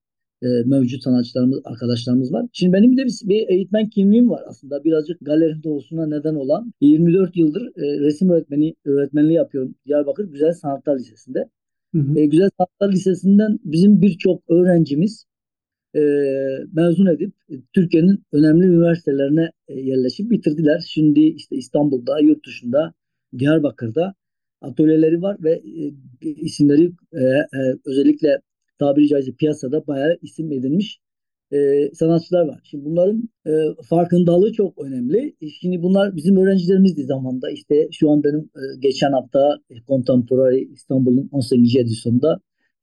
e, 0.43 0.47
mevcut 0.67 1.03
sanatçılarımız, 1.03 1.61
arkadaşlarımız 1.65 2.33
var. 2.33 2.47
Şimdi 2.53 2.73
benim 2.73 2.97
de 2.97 3.05
bir, 3.05 3.21
bir 3.25 3.49
eğitmen 3.49 3.89
kimliğim 3.89 4.31
var 4.31 4.43
aslında. 4.47 4.85
Birazcık 4.85 5.19
galerinin 5.21 5.63
doğusuna 5.63 6.07
neden 6.07 6.35
olan 6.35 6.73
24 6.81 7.37
yıldır 7.37 7.63
e, 7.63 8.01
resim 8.01 8.31
öğretmeni 8.31 8.75
öğretmenliği 8.85 9.37
yapıyorum 9.37 9.75
Diyarbakır 9.87 10.25
Güzel 10.25 10.53
Sanatlar 10.53 10.99
Lisesi'nde. 10.99 11.49
Hı 11.95 11.99
hı. 11.99 12.19
E, 12.19 12.27
Güzel 12.27 12.51
Sanatlar 12.59 12.93
Lisesi'nden 12.93 13.59
bizim 13.65 14.03
birçok 14.03 14.43
öğrencimiz 14.51 15.27
e, 15.97 16.01
mezun 16.73 17.07
edip 17.07 17.33
Türkiye'nin 17.73 18.23
önemli 18.33 18.67
üniversitelerine 18.67 19.51
e, 19.69 19.81
yerleşip 19.81 20.31
bitirdiler. 20.31 20.85
Şimdi 20.89 21.21
işte 21.21 21.57
İstanbul'da, 21.57 22.21
yurt 22.21 22.47
dışında, 22.47 22.93
Diyarbakır'da 23.39 24.15
atölyeleri 24.61 25.23
var 25.23 25.37
ve 25.41 25.53
e, 26.23 26.29
isimleri 26.29 26.93
e, 27.13 27.21
e, 27.21 27.77
özellikle 27.85 28.41
tabiri 28.79 29.09
caizse 29.09 29.33
piyasada 29.33 29.87
bayağı 29.87 30.19
isim 30.23 30.53
edinmiş 30.53 31.01
e, 31.53 31.91
sanatçılar 31.95 32.47
var. 32.49 32.61
Şimdi 32.65 32.85
bunların 32.85 33.29
e, 33.47 33.51
farkındalığı 33.89 34.53
çok 34.53 34.79
önemli. 34.79 35.37
E, 35.41 35.49
Şimdi 35.49 35.83
bunlar 35.83 36.17
bizim 36.17 36.37
öğrencilerimizdi 36.37 37.05
zamanda. 37.05 37.51
İşte 37.51 37.89
şu 37.93 38.11
an 38.11 38.25
benim 38.25 38.41
e, 38.41 38.63
geçen 38.79 39.13
hafta 39.13 39.59
Contemporary 39.87 40.63
İstanbul'un 40.73 41.29
18. 41.33 41.77
edisyonunda 41.77 42.29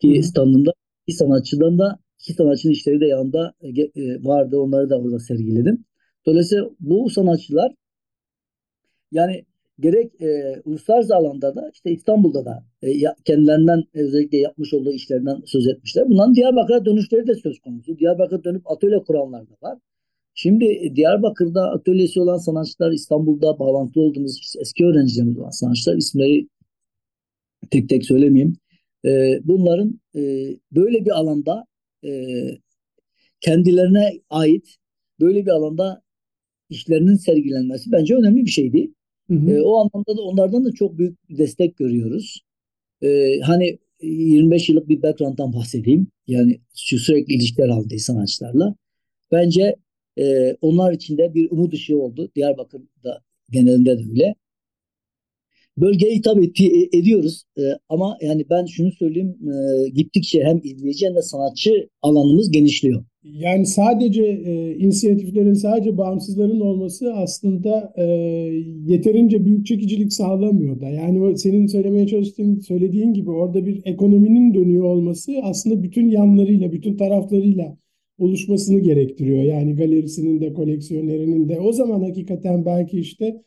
Hı 0.01 0.07
hı. 0.07 0.13
ki 0.13 0.23
standında 0.23 0.71
iki 1.07 1.17
sanatçıdan 1.17 1.79
da 1.79 1.99
iki 2.19 2.33
sanatçının 2.33 2.73
işleri 2.73 3.01
de 3.01 3.05
yanında 3.05 3.53
e, 3.61 3.69
e, 4.01 4.23
vardı. 4.23 4.59
Onları 4.59 4.89
da 4.89 4.99
orada 4.99 5.19
sergiledim. 5.19 5.85
Dolayısıyla 6.25 6.69
bu 6.79 7.09
sanatçılar 7.09 7.73
yani 9.11 9.45
gerek 9.79 10.21
e, 10.21 10.61
uluslararası 10.65 11.15
alanda 11.15 11.55
da 11.55 11.71
işte 11.73 11.91
İstanbul'da 11.91 12.45
da 12.45 12.65
e, 12.81 12.91
ya- 12.91 13.15
kendilerinden 13.25 13.83
özellikle 13.93 14.37
yapmış 14.37 14.73
olduğu 14.73 14.91
işlerden 14.91 15.41
söz 15.45 15.67
etmişler. 15.67 16.09
Bunların 16.09 16.35
Diyarbakır'a 16.35 16.85
dönüşleri 16.85 17.27
de 17.27 17.35
söz 17.35 17.59
konusu. 17.59 17.99
Diyarbakır'a 17.99 18.43
dönüp 18.43 18.71
atölye 18.71 18.99
kuranlar 18.99 19.41
da 19.49 19.53
var. 19.61 19.77
Şimdi 20.33 20.65
e, 20.65 20.95
Diyarbakır'da 20.95 21.71
atölyesi 21.71 22.19
olan 22.21 22.37
sanatçılar, 22.37 22.91
İstanbul'da 22.91 23.59
bağlantılı 23.59 24.03
olduğumuz 24.03 24.55
eski 24.59 24.85
öğrencilerimiz 24.85 25.37
olan 25.37 25.49
sanatçılar 25.49 25.95
isimleri 25.97 26.47
tek 27.71 27.89
tek 27.89 28.05
söylemeyeyim. 28.05 28.55
E, 29.05 29.39
bunların 29.43 29.99
e, 30.15 30.21
böyle 30.71 31.05
bir 31.05 31.11
alanda 31.11 31.65
e, 32.05 32.11
kendilerine 33.41 34.11
ait 34.29 34.75
böyle 35.19 35.45
bir 35.45 35.51
alanda 35.51 36.01
işlerinin 36.69 37.15
sergilenmesi 37.15 37.91
bence 37.91 38.15
önemli 38.15 38.45
bir 38.45 38.51
şeydi. 38.51 38.91
Hı 39.29 39.33
hı. 39.35 39.51
E, 39.51 39.61
o 39.61 39.77
anlamda 39.77 40.17
da 40.17 40.21
onlardan 40.21 40.65
da 40.65 40.71
çok 40.71 40.97
büyük 40.97 41.17
destek 41.29 41.77
görüyoruz. 41.77 42.41
E, 43.03 43.39
hani 43.39 43.79
25 44.01 44.69
yıllık 44.69 44.89
bir 44.89 45.03
background'dan 45.03 45.53
bahsedeyim. 45.53 46.07
Yani 46.27 46.61
sürekli 46.73 47.33
ilişkiler 47.35 47.69
halinde 47.69 47.99
sanatçılarla. 47.99 48.75
Bence 49.31 49.75
e, 50.19 50.55
onlar 50.61 50.93
için 50.93 51.17
de 51.17 51.35
bir 51.35 51.51
umut 51.51 51.73
ışığı 51.73 51.99
oldu. 51.99 52.31
Diyarbakır'da 52.35 53.21
genelinde 53.51 53.99
de 53.99 54.03
öyle. 54.11 54.35
Bölgeyi 55.77 56.21
tabii 56.21 56.53
ti- 56.53 56.89
ediyoruz 56.93 57.43
E, 57.57 57.61
ama 57.89 58.17
yani 58.21 58.45
ben 58.49 58.65
şunu 58.65 58.91
söyleyeyim 58.91 59.37
e, 59.85 59.89
gittikçe 59.89 60.43
hem 60.43 60.59
izleyici 60.63 61.05
hem 61.07 61.15
de 61.15 61.21
sanatçı 61.21 61.89
alanımız 62.01 62.51
genişliyor. 62.51 63.05
Yani 63.23 63.65
sadece 63.65 64.23
e, 64.23 64.75
inisiyatiflerin, 64.75 65.53
sadece 65.53 65.97
bağımsızların 65.97 66.59
olması 66.59 67.13
aslında 67.13 67.93
e, 67.97 68.03
yeterince 68.85 69.45
büyük 69.45 69.65
çekicilik 69.65 70.13
sağlamıyor 70.13 70.81
da. 70.81 70.89
Yani 70.89 71.37
senin 71.37 71.67
söylemeye 71.67 72.07
çalıştığın, 72.07 72.59
söylediğin 72.59 73.13
gibi 73.13 73.29
orada 73.31 73.65
bir 73.65 73.81
ekonominin 73.85 74.53
dönüyor 74.53 74.83
olması 74.83 75.33
aslında 75.43 75.83
bütün 75.83 76.09
yanlarıyla, 76.09 76.71
bütün 76.71 76.97
taraflarıyla 76.97 77.77
oluşmasını 78.17 78.79
gerektiriyor. 78.79 79.43
Yani 79.43 79.75
galerisinin 79.75 80.41
de, 80.41 80.53
koleksiyonerinin 80.53 81.49
de. 81.49 81.59
O 81.59 81.71
zaman 81.71 82.01
hakikaten 82.01 82.65
belki 82.65 82.99
işte 82.99 83.41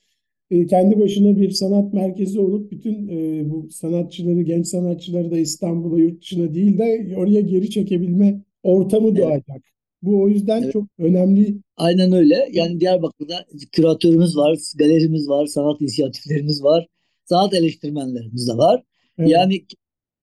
e, 0.51 0.67
kendi 0.67 1.01
başına 1.01 1.37
bir 1.37 1.51
sanat 1.51 1.95
merkezi 1.95 2.41
olup 2.41 2.73
bütün 2.73 3.09
e, 3.09 3.51
bu 3.51 3.69
sanatçıları, 3.71 4.43
genç 4.43 4.67
sanatçıları 4.67 5.31
da 5.31 5.39
İstanbul'a, 5.39 5.99
yurt 5.99 6.23
dışına 6.23 6.55
değil 6.55 6.79
de 6.79 7.15
oraya 7.17 7.41
geri 7.41 7.71
çekebilme 7.71 8.46
ortamı 8.67 9.09
Evet. 9.09 9.19
doğacak. 9.19 9.63
Bu 10.03 10.23
o 10.23 10.29
yüzden 10.29 10.63
Evet. 10.63 10.73
çok 10.73 10.85
önemli. 10.99 11.57
Aynen 11.77 12.13
öyle. 12.13 12.49
Yani 12.53 12.81
Diyarbakır'da 12.81 13.47
küratörümüz 13.73 14.37
var, 14.37 14.59
galerimiz 14.77 15.29
var, 15.29 15.47
sanat 15.47 15.81
inisiyatiflerimiz 15.81 16.63
var, 16.63 16.87
sanat 17.25 17.55
eleştirmenlerimiz 17.55 18.49
de 18.49 18.53
var. 18.53 18.83
Evet. 19.19 19.31
Yani 19.31 19.65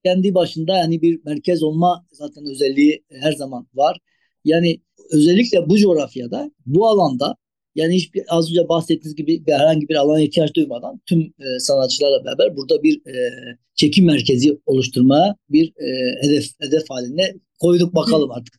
kendi 0.06 0.36
başında 0.36 0.78
yani 0.78 1.02
bir 1.02 1.20
merkez 1.26 1.64
olma 1.64 2.06
zaten 2.12 2.46
özelliği 2.46 3.04
her 3.12 3.32
zaman 3.32 3.68
var. 3.74 3.98
Yani 4.46 4.80
özellikle 5.12 5.70
bu 5.70 5.78
coğrafyada, 5.78 6.52
bu 6.66 6.88
alanda 6.88 7.36
yani 7.76 7.96
hiçbir 7.96 8.24
az 8.30 8.50
önce 8.50 8.70
bahsettiğiniz 8.70 9.16
gibi 9.16 9.46
bir 9.46 9.52
herhangi 9.52 9.90
bir 9.90 9.96
alana 9.96 10.22
ihtiyaç 10.22 10.54
duymadan 10.56 11.02
tüm 11.06 11.22
e, 11.22 11.60
sanatçılarla 11.60 12.26
beraber 12.26 12.58
burada 12.58 12.84
bir 12.84 12.96
e, 13.08 13.30
çekim 13.76 14.06
merkezi 14.06 14.60
oluşturmaya 14.66 15.36
bir 15.50 15.68
e, 15.68 16.16
hedef 16.22 16.46
hedef 16.60 16.90
haline 16.90 17.34
koyduk 17.64 17.96
bakalım 17.96 18.32
artık. 18.32 18.54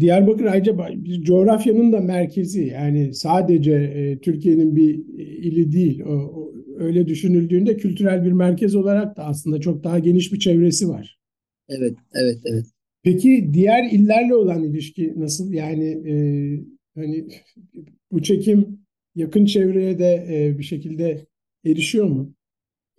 Diyarbakır 0.00 0.44
ayrıca 0.44 0.78
bir 0.78 1.22
coğrafyanın 1.22 1.92
da 1.92 2.00
merkezi. 2.00 2.64
Yani 2.66 3.14
sadece 3.14 3.72
e, 3.72 4.18
Türkiye'nin 4.18 4.76
bir 4.76 4.94
e, 5.18 5.22
ili 5.22 5.72
değil. 5.72 6.00
O, 6.00 6.12
o- 6.12 6.52
öyle 6.78 7.06
düşünüldüğünde 7.06 7.76
kültürel 7.76 8.24
bir 8.24 8.32
merkez 8.32 8.74
olarak 8.74 9.16
da 9.16 9.24
aslında 9.24 9.60
çok 9.60 9.84
daha 9.84 9.98
geniş 9.98 10.32
bir 10.32 10.38
çevresi 10.38 10.88
var. 10.88 11.18
Evet, 11.68 11.94
evet, 12.14 12.38
evet. 12.44 12.66
Peki 13.02 13.50
diğer 13.52 13.90
illerle 13.92 14.34
olan 14.34 14.62
ilişki 14.64 15.14
nasıl? 15.16 15.52
Yani 15.52 15.84
e, 15.84 16.14
hani 16.94 17.28
bu 18.12 18.22
çekim 18.22 18.78
yakın 19.14 19.44
çevreye 19.44 19.98
de 19.98 20.26
e, 20.30 20.58
bir 20.58 20.64
şekilde 20.64 21.26
erişiyor 21.66 22.06
mu? 22.06 22.34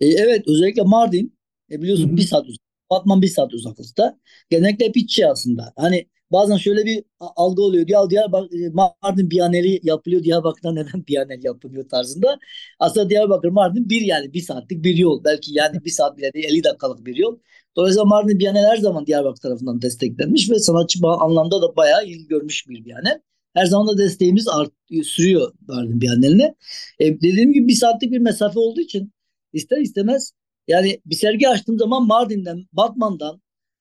E, 0.00 0.06
evet 0.06 0.42
özellikle 0.48 0.82
Mardin 0.82 1.32
e, 1.70 1.82
biliyorsun 1.82 2.08
Hı 2.08 2.12
hı. 2.12 2.16
bir 2.16 2.22
saat 2.22 2.46
uzak. 2.46 2.71
Batman 2.92 3.22
bir 3.22 3.28
saat 3.28 3.54
uzaklıkta. 3.54 4.18
Genellikle 4.50 4.86
hep 4.86 4.96
iç 4.96 5.20
aslında. 5.20 5.72
Hani 5.76 6.06
bazen 6.32 6.56
şöyle 6.56 6.84
bir 6.84 7.04
algı 7.20 7.62
oluyor. 7.62 7.88
Ya 7.88 8.10
Diyarbakır, 8.10 8.60
e, 8.60 8.68
Mardin 9.02 9.30
Biyaneli 9.30 9.80
yapılıyor. 9.82 10.22
Diyarbakır'da 10.22 10.72
neden 10.72 11.06
Biyanel 11.08 11.44
yapılıyor 11.44 11.88
tarzında. 11.88 12.38
Aslında 12.78 13.10
Diyarbakır 13.10 13.48
Mardin 13.48 13.90
bir 13.90 14.00
yani 14.00 14.32
bir 14.34 14.40
saatlik 14.40 14.84
bir 14.84 14.96
yol. 14.96 15.24
Belki 15.24 15.54
yani 15.54 15.84
bir 15.84 15.90
saat 15.90 16.16
bile 16.18 16.32
değil 16.32 16.44
50 16.44 16.64
dakikalık 16.64 17.06
bir 17.06 17.16
yol. 17.16 17.38
Dolayısıyla 17.76 18.04
Mardin 18.04 18.38
Biyanel 18.38 18.64
her 18.66 18.76
zaman 18.76 19.06
Diyarbakır 19.06 19.40
tarafından 19.40 19.82
desteklenmiş 19.82 20.50
ve 20.50 20.58
sanatçı 20.58 20.98
anlamda 21.06 21.62
da 21.62 21.76
bayağı 21.76 22.06
ilgi 22.06 22.26
görmüş 22.26 22.68
bir 22.68 22.84
Biyanel. 22.84 23.20
Her 23.54 23.66
zaman 23.66 23.88
da 23.88 23.98
desteğimiz 23.98 24.48
art, 24.48 24.72
sürüyor 25.04 25.52
Mardin 25.68 26.00
Biyaneli'ne. 26.00 26.54
E, 26.98 27.20
dediğim 27.20 27.52
gibi 27.52 27.68
bir 27.68 27.74
saatlik 27.74 28.12
bir 28.12 28.18
mesafe 28.18 28.58
olduğu 28.58 28.80
için 28.80 29.12
ister 29.52 29.78
istemez 29.78 30.32
yani 30.68 31.00
bir 31.06 31.14
sergi 31.14 31.48
açtığım 31.48 31.78
zaman 31.78 32.06
Mardin'den, 32.06 32.66
Batman'dan, 32.72 33.40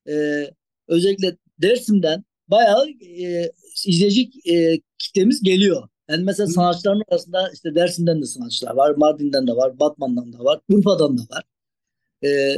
e, 0.10 0.46
özellikle 0.88 1.38
Dersim'den 1.60 2.24
bayağı 2.48 2.90
e, 2.90 3.52
izleyici 3.86 4.30
e, 4.54 4.80
kitlemiz 4.98 5.44
geliyor. 5.44 5.88
Yani 6.10 6.24
mesela 6.24 6.48
Hı. 6.48 6.54
sanatçıların 6.54 7.04
arasında 7.08 7.50
işte 7.54 7.76
Dersim'den 7.76 8.22
de 8.22 8.26
sanatçılar 8.26 8.76
var, 8.76 8.96
Mardin'den 8.98 9.48
de 9.48 9.52
var, 9.52 9.80
Batman'dan 9.80 10.34
da 10.34 10.40
var, 10.40 10.60
Urfa'dan 10.70 11.18
da 11.18 11.22
var. 11.22 11.44
E, 12.24 12.56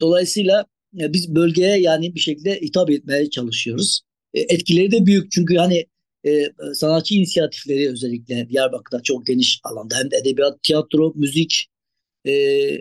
dolayısıyla 0.00 0.66
e, 1.00 1.12
biz 1.12 1.34
bölgeye 1.34 1.80
yani 1.80 2.14
bir 2.14 2.20
şekilde 2.20 2.60
hitap 2.60 2.90
etmeye 2.90 3.30
çalışıyoruz. 3.30 4.00
E, 4.34 4.40
etkileri 4.40 4.92
de 4.92 5.06
büyük 5.06 5.32
çünkü 5.32 5.56
hani 5.56 5.86
e, 6.26 6.46
sanatçı 6.74 7.14
inisiyatifleri 7.14 7.90
özellikle 7.90 8.48
Diyarbakır'da 8.48 9.02
çok 9.02 9.26
geniş 9.26 9.60
alanda 9.64 9.96
hem 9.96 10.10
de 10.10 10.16
edebiyat, 10.16 10.62
tiyatro, 10.62 11.12
müzik, 11.14 11.66
e, 12.24 12.32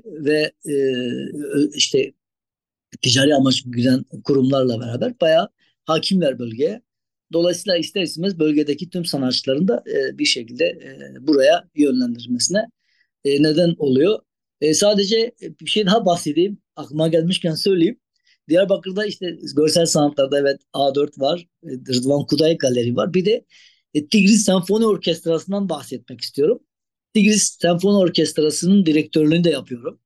ve 0.05 0.51
e, 0.65 0.73
işte 1.73 2.13
ticari 3.01 3.35
amaçlı 3.35 3.71
güden 3.71 4.05
kurumlarla 4.23 4.79
beraber 4.81 5.19
bayağı 5.21 5.49
hakimler 5.85 6.39
bölgeye. 6.39 6.81
Dolayısıyla 7.33 7.77
ister 7.77 8.01
istemez 8.01 8.39
bölgedeki 8.39 8.89
tüm 8.89 9.05
sanatçıların 9.05 9.67
da 9.67 9.83
e, 9.87 10.17
bir 10.17 10.25
şekilde 10.25 10.65
e, 10.65 11.27
buraya 11.27 11.69
yönlendirmesine 11.75 12.59
e, 13.25 13.43
neden 13.43 13.75
oluyor. 13.77 14.19
E, 14.61 14.73
sadece 14.73 15.31
bir 15.61 15.69
şey 15.69 15.85
daha 15.85 16.05
bahsedeyim. 16.05 16.57
Aklıma 16.75 17.07
gelmişken 17.07 17.55
söyleyeyim. 17.55 17.99
Diyarbakır'da 18.49 19.05
işte 19.05 19.37
görsel 19.55 19.85
sanatlarda 19.85 20.39
evet 20.39 20.61
A4 20.73 21.19
var. 21.21 21.47
e, 21.63 21.69
Rıdvan 21.69 22.25
Kuday 22.25 22.57
Galeri 22.57 22.95
var. 22.95 23.13
Bir 23.13 23.25
de 23.25 23.45
e, 23.93 24.07
Tigris 24.07 24.45
Senfoni 24.45 24.85
Orkestrası'ndan 24.85 25.69
bahsetmek 25.69 26.21
istiyorum. 26.21 26.59
Tigris 27.13 27.57
Senfoni 27.61 27.97
Orkestrası'nın 27.97 28.85
direktörlüğünü 28.85 29.43
de 29.43 29.49
yapıyorum. 29.49 29.99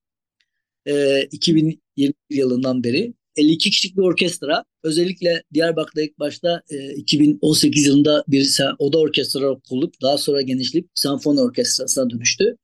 E, 0.86 1.24
2020 1.32 2.13
yılından 2.30 2.84
beri. 2.84 3.13
52 3.36 3.70
kişilik 3.70 3.98
bir 3.98 4.02
orkestra. 4.02 4.63
Özellikle 4.84 5.44
Diyarbakır'da 5.54 6.02
ilk 6.02 6.20
başta 6.20 6.62
e, 6.70 6.94
2018 6.94 7.86
yılında 7.86 8.24
bir 8.28 8.60
oda 8.80 9.00
orkestra 9.00 9.60
kurulup 9.70 10.02
daha 10.02 10.18
sonra 10.18 10.42
genişleyip 10.42 10.89
senfoni 10.96 11.42
orkestrasına 11.42 12.10
dönüştü. 12.10 12.58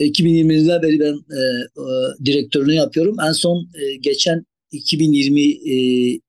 2020'den 0.00 0.82
beri 0.82 1.00
ben 1.00 1.14
e, 1.36 1.40
e, 1.76 2.24
direktörlüğünü 2.24 2.74
yapıyorum. 2.74 3.16
En 3.28 3.32
son 3.32 3.68
e, 3.74 3.96
geçen 3.96 4.46
2022 4.72 6.22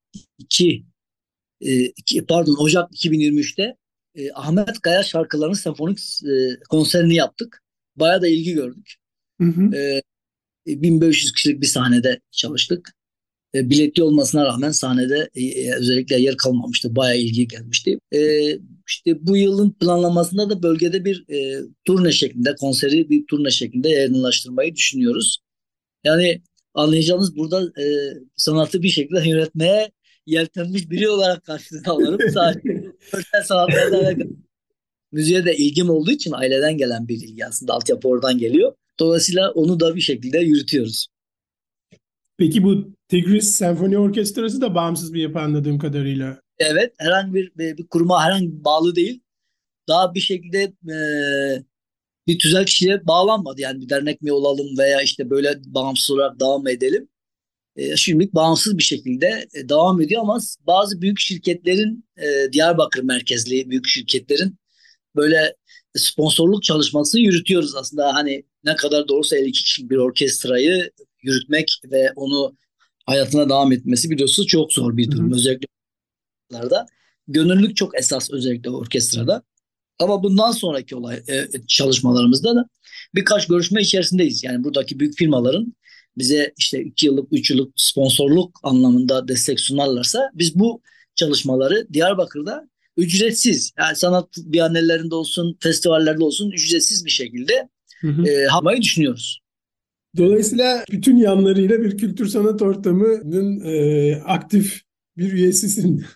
e, 1.62 1.86
iki- 1.86 2.26
pardon 2.26 2.56
Ocak 2.60 2.92
2023'te 2.92 3.76
e, 4.15 4.32
Ahmet 4.34 4.82
Kaya 4.82 5.04
şarkılarının 5.04 5.54
senfonik 5.54 6.00
e, 6.00 6.60
konserini 6.69 7.15
yaptık. 7.15 7.63
Bayağı 7.95 8.21
da 8.21 8.28
ilgi 8.28 8.54
gördük. 8.54 8.95
Hı 9.41 9.47
hı. 9.47 9.76
E, 9.76 10.02
1500 10.67 11.32
kişilik 11.32 11.62
bir 11.62 11.67
sahnede 11.67 12.19
çalıştık. 12.32 12.93
E, 13.56 13.69
biletli 13.69 14.04
olmasına 14.04 14.45
rağmen 14.45 14.71
sahnede 14.71 15.30
e, 15.36 15.45
e, 15.45 15.76
özellikle 15.76 16.21
yer 16.21 16.38
kalmamıştı. 16.38 16.95
Bayağı 16.95 17.17
ilgi 17.17 17.47
gelmişti. 17.47 18.00
E, 18.13 18.52
işte 18.88 19.28
bu 19.28 19.38
yılın 19.38 19.71
planlamasında 19.71 20.50
da 20.50 20.63
bölgede 20.63 21.06
bir 21.06 21.26
e, 21.30 21.62
turne 21.86 22.12
şeklinde, 22.12 22.56
konseri 22.56 23.10
bir 23.10 23.28
turne 23.28 23.52
şeklinde 23.52 23.89
yaygınlaştırmayı 23.89 24.76
düşünüyoruz. 24.76 25.39
Yani 26.04 26.41
anlayacağınız 26.74 27.38
burada 27.38 27.82
e, 27.82 27.86
sanatı 28.36 28.84
bir 28.84 28.89
şekilde 28.89 29.30
yönetmeye 29.30 29.91
yeltenmiş 30.26 30.89
biri 30.89 31.10
olarak 31.10 31.43
karşılığını 31.43 31.88
alırım. 31.88 32.19
Sadece 32.34 32.81
görsel 33.12 33.44
sanatlarla 33.44 34.00
alakalı. 34.00 34.30
Müziğe 35.12 35.46
de 35.46 35.58
ilgim 35.58 35.90
olduğu 35.90 36.12
için 36.12 36.32
aileden 36.32 36.78
gelen 36.78 37.08
bir 37.08 37.16
ilgi 37.16 37.46
aslında 37.46 37.74
altyapı 37.74 38.08
oradan 38.08 38.38
geliyor. 38.38 38.74
Dolayısıyla 39.00 39.52
onu 39.52 39.80
da 39.80 39.96
bir 39.96 40.02
şekilde 40.02 40.40
yürütüyoruz. 40.40 41.08
Peki 42.38 42.64
bu 42.64 42.96
Tigris 43.08 43.52
Senfoni 43.52 43.98
Orkestrası 43.98 44.62
da 44.62 44.76
bağımsız 44.76 45.14
bir 45.14 45.22
yapı 45.22 45.40
anladığım 45.40 45.80
kadarıyla. 45.80 46.42
Evet, 46.60 46.94
herhangi 46.98 47.34
bir, 47.34 47.52
bir, 47.58 47.78
bir 47.78 47.88
kuruma 47.88 48.24
herhangi 48.24 48.64
bağlı 48.64 48.96
değil. 48.96 49.22
Daha 49.88 50.16
bir 50.16 50.20
şekilde 50.20 50.74
e, 50.94 50.98
bir 52.28 52.40
tüzel 52.40 52.66
kişiye 52.66 53.08
bağlanmadı. 53.08 53.62
Yani 53.62 53.82
bir 53.82 53.90
dernek 53.90 54.22
mi 54.22 54.32
olalım 54.32 54.78
veya 54.78 55.02
işte 55.02 55.30
böyle 55.30 55.60
bağımsız 55.66 56.12
olarak 56.12 56.40
devam 56.40 56.68
edelim. 56.68 57.08
E, 57.76 57.98
şimdilik 57.98 58.34
bağımsız 58.34 58.78
bir 58.78 58.84
şekilde 58.84 59.48
e, 59.54 59.70
devam 59.70 60.02
ediyor 60.02 60.22
ama 60.22 60.40
bazı 60.68 61.02
büyük 61.02 61.20
şirketlerin 61.20 62.06
e, 62.18 62.52
Diyarbakır 62.54 63.04
merkezli 63.04 63.70
büyük 63.70 63.88
şirketlerin 63.88 64.58
böyle 65.16 65.56
sponsorluk 65.96 66.64
çalışmasını 66.64 67.22
yürütüyoruz 67.22 67.76
aslında. 67.76 68.14
Hani 68.14 68.44
ne 68.64 68.76
kadar 68.76 69.08
doğrusu 69.08 69.36
52 69.36 69.64
kişilik 69.64 69.92
bir 69.92 69.98
orkestrayı 69.98 70.92
yürütmek 71.24 71.72
ve 71.92 72.12
onu 72.16 72.58
hayatına 73.06 73.50
devam 73.50 73.72
etmesi 73.72 74.10
biliyorsunuz 74.10 74.48
çok 74.48 74.74
zor 74.74 74.98
bir 74.98 75.12
durum. 75.12 75.26
Hı 75.26 75.34
hı. 75.34 75.36
Özellikle 75.36 75.68
gönüllülük 77.28 77.76
çok 77.76 78.00
esas 78.00 78.32
özellikle 78.32 78.70
orkestrada. 78.70 79.44
Ama 80.00 80.24
bundan 80.24 80.52
sonraki 80.52 80.96
olay 80.96 81.24
e, 81.28 81.48
çalışmalarımızda 81.68 82.56
da 82.56 82.66
birkaç 83.16 83.48
görüşme 83.48 83.82
içerisindeyiz. 83.82 84.44
Yani 84.44 84.64
buradaki 84.64 85.00
büyük 85.00 85.18
firmaların 85.18 85.74
bize 86.17 86.54
işte 86.58 86.84
2 86.84 87.06
yıllık, 87.06 87.28
3 87.32 87.52
yıllık 87.52 87.74
sponsorluk 87.76 88.60
anlamında 88.63 89.28
destek 89.28 89.60
sunarlarsa 89.60 90.32
biz 90.34 90.60
bu 90.60 90.82
çalışmaları 91.15 91.88
Diyarbakır'da 91.93 92.69
ücretsiz 92.97 93.71
yani 93.80 93.95
sanat 93.95 94.28
biyanelerinde 94.38 95.15
olsun, 95.15 95.58
festivallerde 95.60 96.24
olsun 96.24 96.52
ücretsiz 96.52 97.06
bir 97.06 97.12
şekilde 97.12 97.69
Hı 98.02 98.08
hı. 98.08 98.28
e, 98.28 98.32
yapmayı 98.32 98.82
düşünüyoruz. 98.82 99.41
Dolayısıyla 100.17 100.86
bütün 100.91 101.15
yanlarıyla 101.15 101.82
bir 101.82 101.97
kültür 101.97 102.28
sanat 102.28 102.62
ortamının 102.62 103.62
e, 103.65 104.15
aktif 104.15 104.82
bir 105.17 105.32
üyesisin. 105.32 106.06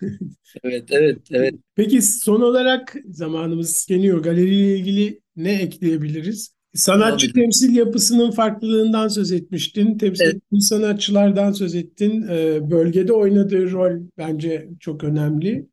Evet, 0.64 0.84
evet, 0.90 1.18
evet. 1.30 1.54
Peki 1.74 2.02
son 2.02 2.40
olarak 2.40 2.96
zamanımız 3.08 3.86
geliyor. 3.86 4.22
Galeriyle 4.22 4.78
ilgili 4.78 5.20
ne 5.36 5.52
ekleyebiliriz? 5.52 6.55
Sanatçı 6.76 7.32
Tabii. 7.32 7.40
temsil 7.40 7.76
yapısının 7.76 8.30
farklılığından 8.30 9.08
söz 9.08 9.32
etmiştin. 9.32 9.98
Temsil 9.98 10.24
Evet. 10.24 10.42
sanatçılardan 10.60 11.52
söz 11.52 11.74
ettin. 11.74 12.22
E, 12.30 12.70
bölgede 12.70 13.12
oynadığı 13.12 13.72
rol 13.72 14.00
bence 14.18 14.68
çok 14.80 15.04
önemli. 15.04 15.66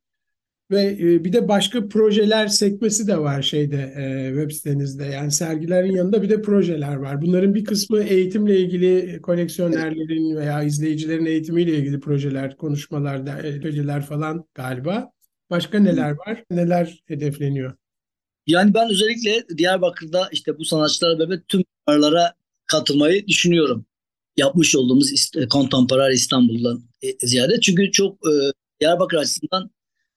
Ve 0.72 0.98
e, 1.00 1.24
bir 1.24 1.34
de 1.34 1.48
başka 1.48 1.88
projeler 1.88 2.48
sekmesi 2.48 3.08
de 3.08 3.18
var 3.18 3.42
şeyde 3.42 3.94
e, 3.98 4.28
web 4.36 4.52
sitenizde. 4.52 5.06
Yani 5.06 5.32
sergilerin 5.32 5.92
yanında 5.92 6.22
bir 6.22 6.30
de 6.30 6.42
projeler 6.42 6.96
var. 6.96 7.22
Bunların 7.22 7.56
bir 7.56 7.66
kısmı 7.66 8.04
eğitimle 8.04 8.60
ilgili 8.60 9.22
koleksiyonerlerin 9.22 10.36
veya 10.36 10.64
izleyicilerin 10.64 11.26
eğitimiyle 11.26 11.78
ilgili 11.78 12.00
projeler, 12.00 12.58
konuşmalar, 12.58 13.26
projeler 13.62 14.02
falan 14.02 14.46
galiba. 14.54 15.12
Başka 15.50 15.80
neler 15.80 16.12
var? 16.12 16.44
Neler 16.52 17.04
hedefleniyor? 17.06 17.74
Yani 18.48 18.74
ben 18.74 18.90
özellikle 18.90 19.46
Diyarbakır'da 19.58 20.30
işte 20.32 20.58
bu 20.58 20.66
sanatçılarla 20.66 21.20
beraber 21.20 21.42
tüm 21.48 21.64
fuarlara 21.86 22.34
katılmayı 22.66 23.28
düşünüyorum. 23.28 23.86
Yapmış 24.38 24.76
olduğumuz 24.76 25.32
Contemporary 25.52 26.14
İstanbul'dan 26.14 26.84
e, 27.02 27.28
ziyade. 27.28 27.60
Çünkü 27.60 27.92
çok 27.92 28.28
e, 28.28 28.32
Diyarbakır 28.80 29.18
açısından 29.18 29.72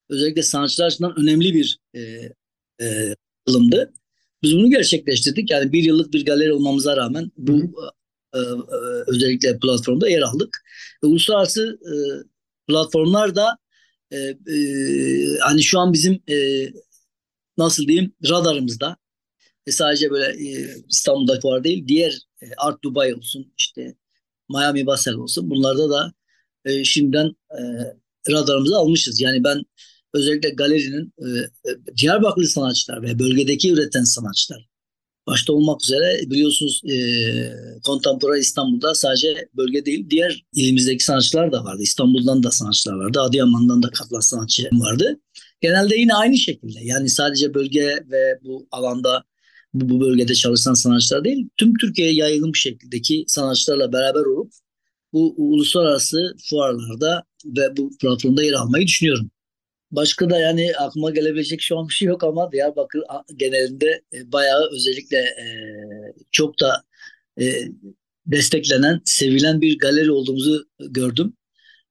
özellikle 0.08 0.42
sanatçılar 0.42 0.86
açısından 0.86 1.20
önemli 1.20 1.54
bir 1.54 1.78
e, 1.94 2.00
e, 2.80 3.14
atılımdı. 3.46 3.92
Biz 4.42 4.56
bunu 4.56 4.70
gerçekleştirdik. 4.70 5.50
Yani 5.50 5.72
bir 5.72 5.82
yıllık 5.82 6.12
bir 6.12 6.24
galeri 6.24 6.52
olmamıza 6.52 6.96
rağmen 6.96 7.30
bu 7.36 7.56
e, 8.34 8.38
e, 8.38 8.40
özellikle 9.06 9.58
platformda 9.58 10.08
yer 10.08 10.22
aldık. 10.22 10.64
Uluslararası 11.02 11.78
e, 11.82 11.92
platformlar 12.68 13.36
da 13.36 13.58
e, 14.10 14.16
e, 14.16 14.58
hani 15.40 15.62
şu 15.62 15.78
an 15.78 15.92
bizim 15.92 16.22
e, 16.28 16.66
nasıl 17.58 17.86
diyeyim 17.88 18.12
radarımızda. 18.28 18.96
E, 19.66 19.72
sadece 19.72 20.10
böyle 20.10 20.48
e, 20.48 20.76
İstanbul'daki 20.88 21.40
fuar 21.40 21.64
değil 21.64 21.88
diğer 21.88 22.18
e, 22.42 22.46
Art 22.56 22.84
Dubai 22.84 23.14
olsun 23.14 23.52
işte 23.58 23.96
Miami 24.50 24.86
Basel 24.86 25.14
olsun 25.14 25.50
bunlarda 25.50 25.90
da 25.90 26.12
e, 26.64 26.84
şimdiden 26.84 27.36
e, 27.50 27.60
radarımıza 28.32 28.78
almışız. 28.78 29.20
Yani 29.20 29.44
ben 29.44 29.62
özellikle 30.14 30.50
galerinin 30.50 31.12
e, 31.18 31.28
e, 31.70 31.96
Diyarbakırlı 31.96 32.46
sanatçılar 32.46 33.02
ve 33.02 33.18
bölgedeki 33.18 33.72
üreten 33.72 34.04
sanatçılar 34.04 34.68
başta 35.26 35.52
olmak 35.52 35.82
üzere 35.82 36.20
biliyorsunuz 36.30 36.82
e, 36.84 36.96
Contemporary 37.84 38.40
İstanbul'da 38.40 38.94
sadece 38.94 39.48
bölge 39.56 39.86
değil 39.86 40.10
diğer 40.10 40.44
ilimizdeki 40.52 41.04
sanatçılar 41.04 41.52
da 41.52 41.64
vardı. 41.64 41.82
İstanbul'dan 41.82 42.42
da 42.42 42.50
sanatçılar 42.50 42.94
vardı. 42.94 43.20
Adıyaman'dan 43.20 43.82
da 43.82 43.90
katılan 43.90 44.20
sanatçı 44.20 44.68
vardı. 44.72 45.20
Genelde 45.60 45.96
yine 45.96 46.14
aynı 46.14 46.36
şekilde 46.36 46.78
yani 46.82 47.08
sadece 47.08 47.54
bölge 47.54 47.98
ve 48.10 48.38
bu 48.44 48.68
alanda 48.70 49.24
bu, 49.74 49.88
bu 49.88 50.00
bölgede 50.00 50.34
çalışan 50.34 50.74
sanatçılar 50.74 51.24
değil 51.24 51.48
tüm 51.56 51.74
Türkiye'ye 51.78 52.14
yaygın 52.14 52.52
bir 52.52 52.58
şekildeki 52.58 53.24
sanatçılarla 53.26 53.92
beraber 53.92 54.20
olup 54.20 54.52
bu 55.12 55.34
uluslararası 55.36 56.36
fuarlarda 56.50 57.24
ve 57.44 57.76
bu 57.76 57.90
platformda 57.98 58.42
yer 58.42 58.52
almayı 58.52 58.86
düşünüyorum. 58.86 59.30
Başka 59.90 60.30
da 60.30 60.40
yani 60.40 60.72
aklıma 60.78 61.10
gelebilecek 61.10 61.60
şu 61.60 61.78
an 61.78 61.88
bir 61.88 61.92
şey 61.94 62.08
yok 62.08 62.24
ama 62.24 62.52
Diyarbakır 62.52 63.02
genelinde 63.36 64.02
e, 64.12 64.32
bayağı 64.32 64.70
özellikle 64.72 65.18
e, 65.18 65.46
çok 66.32 66.60
da 66.60 66.82
e, 67.40 67.44
desteklenen, 68.26 69.00
sevilen 69.04 69.60
bir 69.60 69.78
galeri 69.78 70.10
olduğumuzu 70.10 70.66
gördüm. 70.78 71.36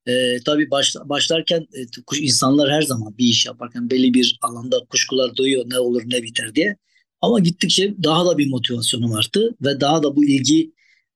E, 0.07 0.37
tabii 0.45 0.71
baş, 0.71 0.95
başlarken 1.05 1.67
e, 2.13 2.17
insanlar 2.19 2.71
her 2.71 2.81
zaman 2.81 3.17
bir 3.17 3.25
iş 3.25 3.45
yaparken 3.45 3.89
belli 3.89 4.13
bir 4.13 4.39
alanda 4.41 4.79
kuşkular 4.89 5.35
duyuyor 5.35 5.63
ne 5.67 5.79
olur 5.79 6.01
ne 6.05 6.23
biter 6.23 6.55
diye. 6.55 6.77
Ama 7.21 7.39
gittikçe 7.39 7.95
daha 8.03 8.25
da 8.25 8.37
bir 8.37 8.49
motivasyonum 8.49 9.13
arttı 9.13 9.55
ve 9.61 9.79
daha 9.81 10.03
da 10.03 10.15
bu 10.15 10.25
ilgi 10.25 10.71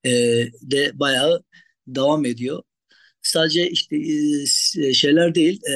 e, 0.05 0.09
de 0.61 0.91
bayağı 0.99 1.43
devam 1.87 2.25
ediyor. 2.25 2.63
Sadece 3.21 3.69
işte 3.71 3.97
e, 3.97 4.45
s- 4.47 4.93
şeyler 4.93 5.35
değil, 5.35 5.61
e, 5.71 5.73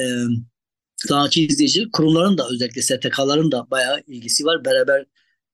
sanatçı 0.96 1.40
izleyici 1.40 1.90
kurumların 1.92 2.38
da 2.38 2.48
özellikle 2.50 2.82
STK'ların 2.82 3.52
da 3.52 3.70
bayağı 3.70 4.00
ilgisi 4.06 4.44
var. 4.44 4.64
Beraber 4.64 5.04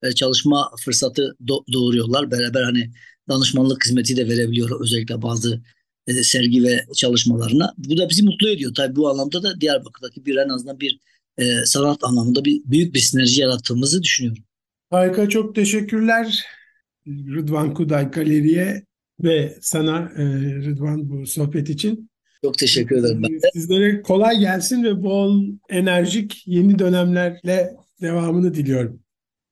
e, 0.02 0.12
çalışma 0.12 0.70
fırsatı 0.84 1.36
do- 1.46 1.72
doğuruyorlar. 1.72 2.30
Beraber 2.30 2.62
hani 2.62 2.90
danışmanlık 3.28 3.86
hizmeti 3.86 4.16
de 4.16 4.28
verebiliyor 4.28 4.80
özellikle 4.80 5.22
bazı 5.22 5.62
e, 6.10 6.24
sergi 6.24 6.62
ve 6.62 6.84
çalışmalarına. 6.96 7.74
Bu 7.78 7.96
da 7.96 8.08
bizi 8.08 8.22
mutlu 8.22 8.48
ediyor. 8.48 8.74
Tabii 8.74 8.96
bu 8.96 9.08
anlamda 9.08 9.42
da 9.42 9.60
Diyarbakır'daki 9.60 10.26
bir 10.26 10.36
en 10.36 10.48
azından 10.48 10.80
bir 10.80 11.00
e, 11.38 11.44
sanat 11.64 12.04
anlamında 12.04 12.44
bir 12.44 12.62
büyük 12.64 12.94
bir 12.94 13.00
sinerji 13.00 13.40
yarattığımızı 13.40 14.02
düşünüyorum. 14.02 14.42
Harika, 14.90 15.28
çok 15.28 15.54
teşekkürler 15.54 16.44
Rıdvan 17.06 17.74
Kuday 17.74 18.10
Galeri'ye 18.10 18.84
ve 19.22 19.58
sana 19.60 20.12
e, 20.16 20.24
Rıdvan 20.64 21.10
bu 21.10 21.26
sohbet 21.26 21.70
için. 21.70 22.10
Çok 22.44 22.58
teşekkür 22.58 22.96
ederim 22.96 23.22
ben 23.22 23.42
de. 23.42 23.50
Sizlere 23.52 24.02
kolay 24.02 24.38
gelsin 24.38 24.84
ve 24.84 25.02
bol 25.02 25.44
enerjik 25.68 26.42
yeni 26.46 26.78
dönemlerle 26.78 27.76
devamını 28.00 28.54
diliyorum. 28.54 29.00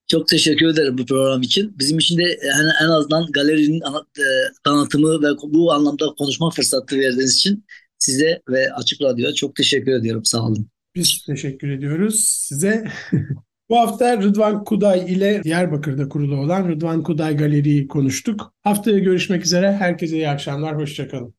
Çok 0.08 0.28
teşekkür 0.28 0.66
ederim 0.66 0.98
bu 0.98 1.06
program 1.06 1.42
için. 1.42 1.78
Bizim 1.78 1.98
için 1.98 2.18
de 2.18 2.22
en, 2.22 2.86
en 2.86 2.88
azından 2.88 3.26
galerinin 3.32 3.80
e, 4.18 4.24
tanıtımı 4.64 5.22
ve 5.22 5.28
bu 5.42 5.72
anlamda 5.72 6.06
konuşma 6.18 6.50
fırsatı 6.50 6.98
verdiğiniz 6.98 7.36
için 7.36 7.64
size 7.98 8.42
ve 8.48 8.72
Açık 8.72 9.02
Radyo'ya 9.02 9.34
çok 9.34 9.56
teşekkür 9.56 9.92
ediyorum. 9.92 10.24
Sağ 10.24 10.42
olun. 10.42 10.68
Biz 10.94 11.22
teşekkür 11.26 11.70
ediyoruz 11.70 12.24
size. 12.24 12.84
Bu 13.68 13.76
hafta 13.76 14.22
Rıdvan 14.22 14.64
Kuday 14.64 15.12
ile 15.12 15.44
Diyarbakır'da 15.44 16.08
kurulu 16.08 16.36
olan 16.36 16.68
Rıdvan 16.68 17.02
Kuday 17.02 17.36
Galeri'yi 17.36 17.88
konuştuk. 17.88 18.54
Haftaya 18.62 18.98
görüşmek 18.98 19.44
üzere. 19.44 19.72
Herkese 19.72 20.16
iyi 20.16 20.28
akşamlar. 20.28 20.76
Hoşçakalın. 20.76 21.37